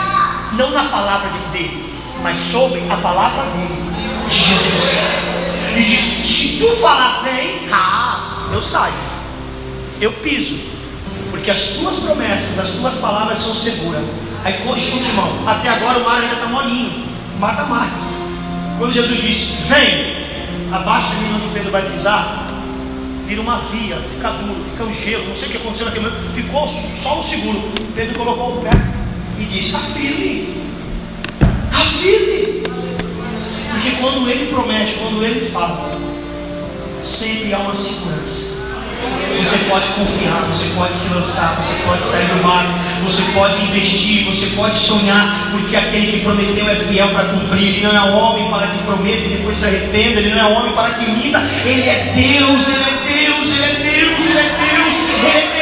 [0.52, 1.84] não na palavra de Deus
[2.24, 3.84] mas sobre a palavra dele,
[4.26, 4.84] de Jesus.
[5.76, 8.94] E diz: se tu falar vem, ah, eu saio,
[10.00, 10.58] eu piso,
[11.30, 14.02] porque as tuas promessas, as tuas palavras são seguras.
[14.44, 16.92] Aí escute, irmão, até agora o mar ainda está molinho,
[17.34, 17.88] o mar.
[18.78, 22.48] Quando Jesus disse: vem, abaixo de mim onde Pedro vai pisar,
[23.26, 26.34] vira uma via, fica duro, fica o gelo, não sei o que aconteceu naquele momento,
[26.34, 27.72] ficou só o seguro.
[27.96, 28.70] Pedro colocou o pé
[29.38, 30.62] e disse: está firme,
[31.70, 32.64] Está firme.
[33.70, 35.90] Porque quando ele promete, quando ele fala,
[37.02, 38.54] sempre há uma segurança.
[39.38, 42.64] Você pode confiar, você pode se lançar, você pode sair do mar,
[43.02, 47.68] você pode investir, você pode sonhar, porque aquele que prometeu é fiel para cumprir.
[47.68, 50.72] Ele não é homem para que prometa e depois se arrependa, ele não é homem
[50.72, 51.38] para que minta.
[51.64, 55.54] Ele é Deus, ele é Deus, ele é Deus, ele é Deus, ele é Deus.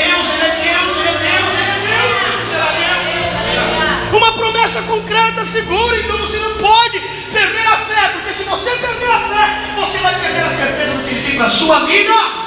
[4.13, 7.01] uma promessa concreta, segura, então você não pode
[7.33, 11.03] perder a fé, porque se você perder a fé, você vai perder a certeza do
[11.03, 12.42] que ele tem para a sua vida.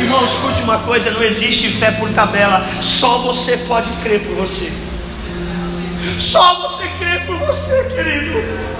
[0.00, 4.72] Irmão, escute uma coisa: não existe fé por tabela, só você pode crer por você.
[6.18, 8.70] Só você crê por você, querido.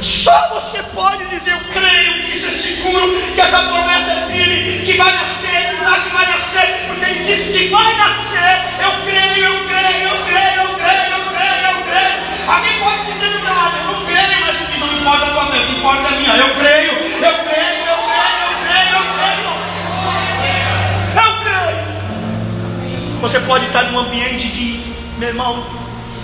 [0.00, 4.84] Só você pode dizer: Eu creio que isso é seguro, que essa promessa é firme,
[4.84, 8.60] que vai nascer, Isaac vai nascer, porque ele disse que vai nascer.
[8.82, 12.14] Eu creio, eu creio, eu creio, eu creio, eu creio, eu creio.
[12.46, 15.46] Alguém pode dizer do meu lado: Eu não creio, mas diz, não importa a tua
[15.46, 16.36] fé, o que importa é a minha.
[16.36, 17.73] Eu creio, eu creio,
[23.24, 24.82] Você pode estar num ambiente de,
[25.18, 25.66] meu irmão,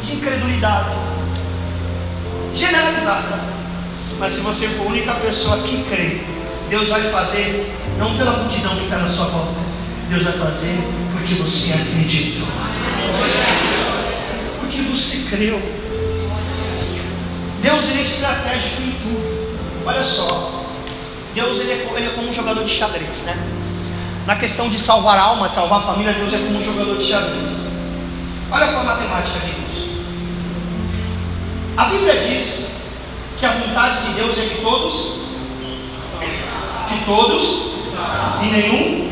[0.05, 0.91] de incredulidade
[2.53, 3.41] generalizada.
[4.19, 6.21] Mas se você for a única pessoa que crê,
[6.69, 9.61] Deus vai fazer, não pela multidão que está na sua volta,
[10.11, 10.79] Deus vai fazer
[11.15, 12.47] porque você acreditou.
[14.61, 15.59] Porque você creu.
[17.63, 19.59] Deus ele é estratégico em tudo.
[19.87, 20.67] Olha só.
[21.35, 23.60] Deus ele é, ele é como um jogador de xadrez, né?
[24.27, 27.51] Na questão de salvar almas, salvar a família, Deus é como um jogador de xadrez.
[28.51, 29.89] Olha com a matemática de Deus.
[31.77, 32.67] A Bíblia diz
[33.39, 35.21] que a vontade de Deus é que todos,
[36.89, 37.71] que todos
[38.43, 39.11] e nenhum.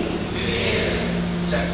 [1.48, 1.72] Certo.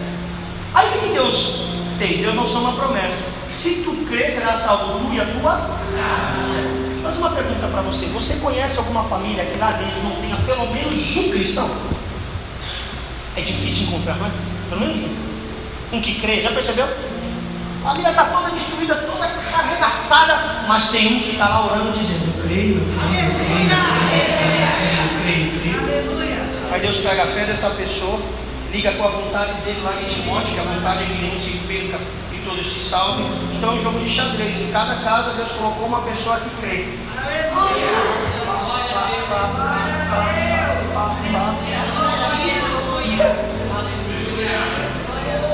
[0.73, 1.65] Aí o que Deus
[1.99, 2.21] fez?
[2.21, 3.19] Deus não só uma promessa.
[3.49, 6.85] Se tu crer, salvo tu e a tua casa.
[7.03, 8.07] Faz uma pergunta para você.
[8.07, 11.69] Você conhece alguma família que lá dentro não tenha pelo menos um cristão?
[13.37, 14.31] É difícil encontrar, não é?
[14.69, 15.97] Pelo menos um.
[15.97, 16.87] Um que crê, já percebeu?
[17.85, 22.27] A família está toda destruída, toda arregaçada, mas tem um que está lá orando dizendo,
[22.27, 23.79] eu creio, eu creio, eu creio, eu
[24.79, 26.73] creio, eu creio, eu creio.
[26.73, 28.21] Aí Deus pega a fé dessa pessoa,
[28.73, 31.51] liga com a vontade dele lá em Timóteo, que a vontade é que nenhum se
[31.69, 32.01] perca
[32.33, 33.27] e todos se salvem.
[33.57, 34.57] Então é um jogo de xadrez.
[34.57, 36.89] Em cada casa Deus colocou uma pessoa que crê.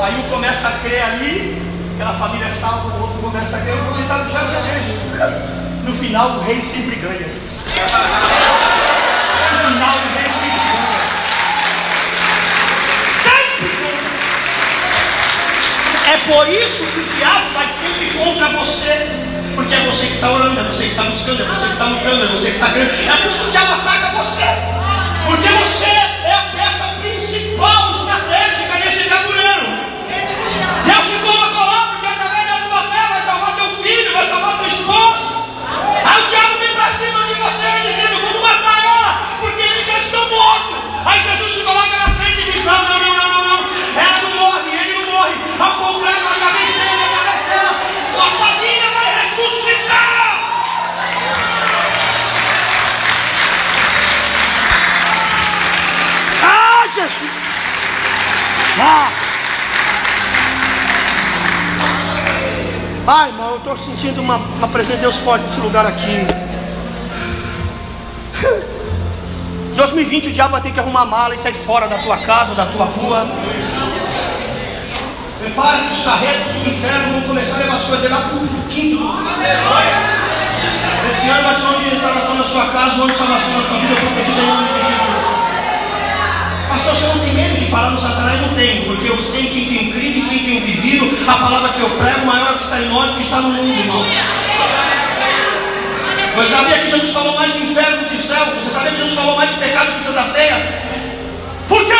[0.02, 1.62] Aí um começa a crer ali,
[1.94, 4.84] aquela família é salva, o outro começa a ganhar, o outro está no xadrez.
[5.84, 7.28] No final, o rei sempre ganha.
[9.52, 11.00] No final, o rei sempre ganha.
[12.96, 14.10] Sempre ganha.
[16.14, 19.20] É por isso que o diabo vai sempre contra você.
[19.54, 21.84] Porque é você que está orando, é você que está buscando, é você que está
[21.84, 22.92] lutando, é você que está ganhando.
[22.92, 24.09] É por isso que o diabo ataca
[58.82, 59.12] Ah!
[63.06, 66.26] Ai, irmão, eu estou sentindo uma, uma presença de Deus forte nesse lugar aqui.
[69.76, 72.64] 2020 o diabo vai ter que arrumar mala e sair fora da tua casa, da
[72.66, 73.26] tua rua.
[75.40, 78.48] Prepara que os carretos do inferno vão começar a levar as coisas lá para o
[78.68, 79.02] quinto.
[81.10, 83.56] Esse ano vai ser um ano de restauração na sua casa, um ano de salvação
[83.56, 85.19] na sua vida, eu profetizo em nome de Jesus.
[86.90, 88.40] Você não tem medo de falar no Satanás?
[88.40, 91.30] Não tenho, porque eu sei quem tem crido e quem tem vivido.
[91.30, 93.78] A palavra que eu prego maior é que está em nós que está no mundo,
[93.78, 94.04] irmão.
[96.34, 98.44] Você sabia que Jesus falou mais do inferno do que do céu?
[98.46, 100.56] Você sabia que Jesus falou mais do pecado do que da ceia?
[101.68, 101.92] Por quê?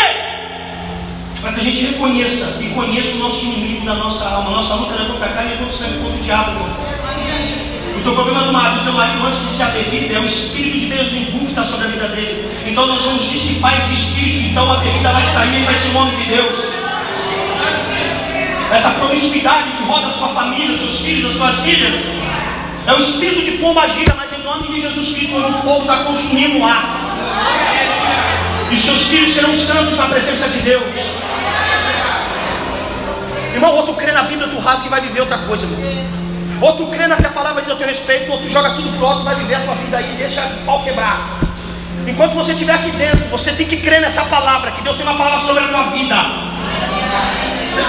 [1.40, 4.50] Para que a gente reconheça e conheça o nosso inimigo da nossa alma.
[4.50, 6.89] Nossa luta não é contra a carne, é contra o sangue, contra o diabo.
[8.00, 10.78] Então o problema do marido, teu marido, antes de ser a bebida, é o espírito
[10.78, 12.50] de Deus em que está sobre a vida dele.
[12.66, 14.48] Então nós vamos dissipar esse espírito.
[14.48, 16.58] Então a bebida vai sair e vai ser o nome de Deus.
[18.72, 21.92] Essa promiscuidade que roda a sua família, seus filhos, as suas filhas,
[22.86, 26.04] é o espírito de pomba gira, mas em nome de Jesus Cristo, o fogo está
[26.04, 26.82] consumindo lá.
[28.70, 30.94] E seus filhos serão santos na presença de Deus.
[33.52, 36.19] Irmão, outro crê na Bíblia, tu rasga e vai viver outra coisa, irmão.
[36.60, 39.24] Outro crê na que a palavra diz a teu respeito, outro joga tudo pro alto,
[39.24, 41.38] vai viver a tua vida aí, deixa o pau quebrar.
[42.06, 45.16] Enquanto você estiver aqui dentro, você tem que crer nessa palavra, que Deus tem uma
[45.16, 46.16] palavra sobre a tua vida.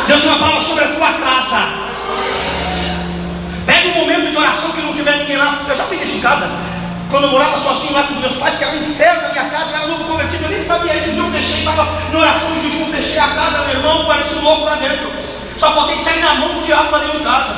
[0.07, 1.91] Deus tem uma palavra sobre a tua casa.
[3.65, 5.59] Pega um momento de oração que não tiver ninguém lá.
[5.67, 6.49] Eu já fiz isso em casa.
[7.09, 9.45] Quando eu morava sozinho lá com os meus pais, que era um inferno na minha
[9.49, 11.09] casa, eu era novo convertido, eu nem sabia isso.
[11.09, 14.63] Eu fechei, estava na oração, de jejum, fechei a casa, meu irmão, parecia um louco
[14.63, 15.11] lá dentro.
[15.57, 17.55] Só faltei sair na mão com o diabo para dentro de casa.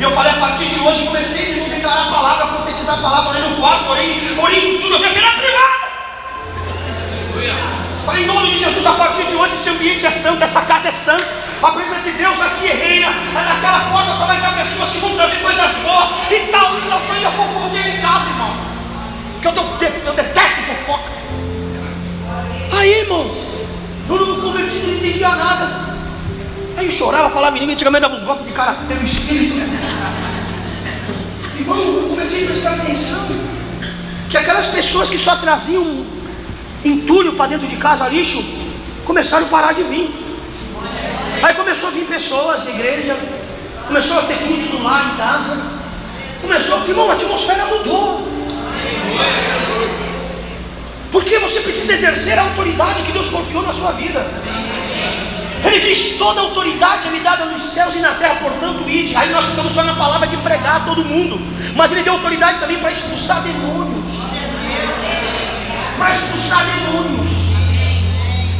[0.00, 3.02] E eu falei, a partir de hoje, comecei a declarar a palavra, a profetizar a
[3.02, 5.80] palavra, orei no quarto, orei, orei em tudo, eu aqui na privada.
[8.06, 10.88] Falei, em nome de Jesus, a partir de hoje, esse ambiente é santo, essa casa
[10.88, 11.28] é santa.
[11.62, 13.10] A presença de Deus aqui reina.
[13.34, 16.08] Naquela porta só vai ter pessoas que vão trazer coisas boas.
[16.30, 18.56] E tal, e tal, só ainda fofoqueiro em casa, irmão.
[19.34, 19.52] Porque eu,
[19.86, 21.10] eu, eu detesto fofoca.
[22.72, 23.36] Aí, irmão,
[24.08, 25.99] eu não convertido, não entendia nada.
[26.80, 29.60] Aí chorava, falava em língua, antigamente dava uns golpes de cara pelo espírito.
[31.58, 33.26] Irmão, eu comecei a prestar atenção
[34.30, 36.06] que aquelas pessoas que só traziam
[36.82, 38.42] entulho para dentro de casa, lixo,
[39.04, 40.08] começaram a parar de vir.
[41.42, 43.14] Aí começou a vir pessoas igreja,
[43.86, 45.58] começou a ter culto no lar, em casa.
[46.40, 48.26] Começou, irmão, a atmosfera mudou.
[51.12, 54.26] Porque você precisa exercer a autoridade que Deus confiou na sua vida.
[55.64, 59.14] Ele diz: toda autoridade é me dada nos céus e na terra, portanto, ide.
[59.14, 61.40] Aí nós ficamos só na palavra de pregar a todo mundo.
[61.76, 64.10] Mas ele deu autoridade também para expulsar demônios.
[65.98, 67.26] Para expulsar demônios.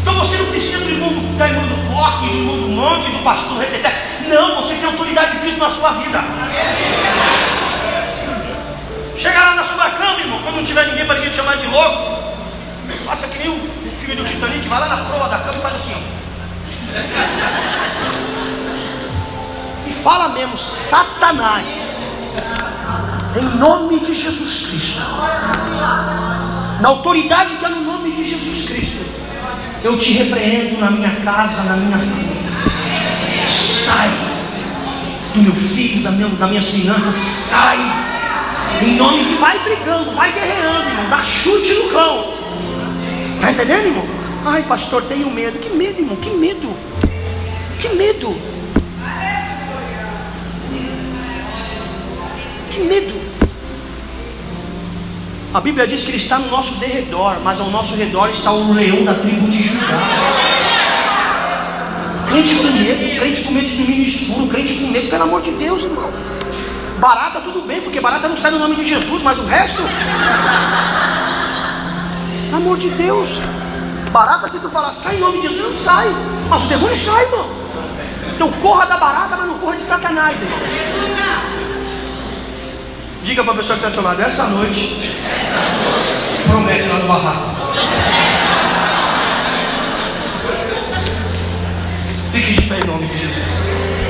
[0.02, 3.10] Então você não precisa do irmão do, da irmã do coque, do irmão do monte,
[3.10, 4.20] do pastor reteté.
[4.28, 6.22] Não, você tem autoridade de Cristo na sua vida.
[9.16, 11.66] Chega lá na sua cama, irmão, quando não tiver ninguém para ninguém te chamar de
[11.66, 12.20] louco.
[13.04, 15.74] Faça que nem o filme do Titanic, vai lá na proa da cama e faz
[15.74, 16.19] assim, ó.
[19.86, 21.66] E fala mesmo, Satanás,
[23.36, 25.02] em nome de Jesus Cristo,
[26.80, 29.04] na autoridade que é no nome de Jesus Cristo,
[29.82, 32.40] eu te repreendo na minha casa, na minha família.
[33.46, 34.10] Sai
[35.34, 37.78] do meu filho, da minha, das minhas finanças, sai.
[38.82, 42.34] Em nome de vai brigando, vai guerreando, irmão, dá chute no cão.
[43.40, 44.19] Tá entendendo, irmão?
[44.44, 45.58] Ai, pastor, tenho medo.
[45.58, 46.16] Que medo, irmão?
[46.16, 46.74] Que medo?
[47.78, 48.36] Que medo?
[52.70, 53.20] Que medo?
[55.52, 58.72] A Bíblia diz que ele está no nosso derredor, mas ao nosso redor está o
[58.72, 59.86] leão da tribo de Judá.
[62.28, 65.50] Crente com medo, crente com medo de domínio escuro, crente com medo, pelo amor de
[65.50, 66.08] Deus, irmão.
[66.98, 69.82] Barata tudo bem, porque barata não sai no nome de Jesus, mas o resto.
[72.54, 73.40] Amor de Deus.
[74.12, 76.08] Barata, se tu falar sai em nome de Jesus, não sai.
[76.48, 77.46] Mas o demônio sai, irmão.
[78.34, 80.58] Então corra da barata, mas não corra de Satanás, irmão.
[83.22, 85.16] Diga para a pessoa que está do seu lado, essa noite,
[86.48, 88.29] promete lá no barraco.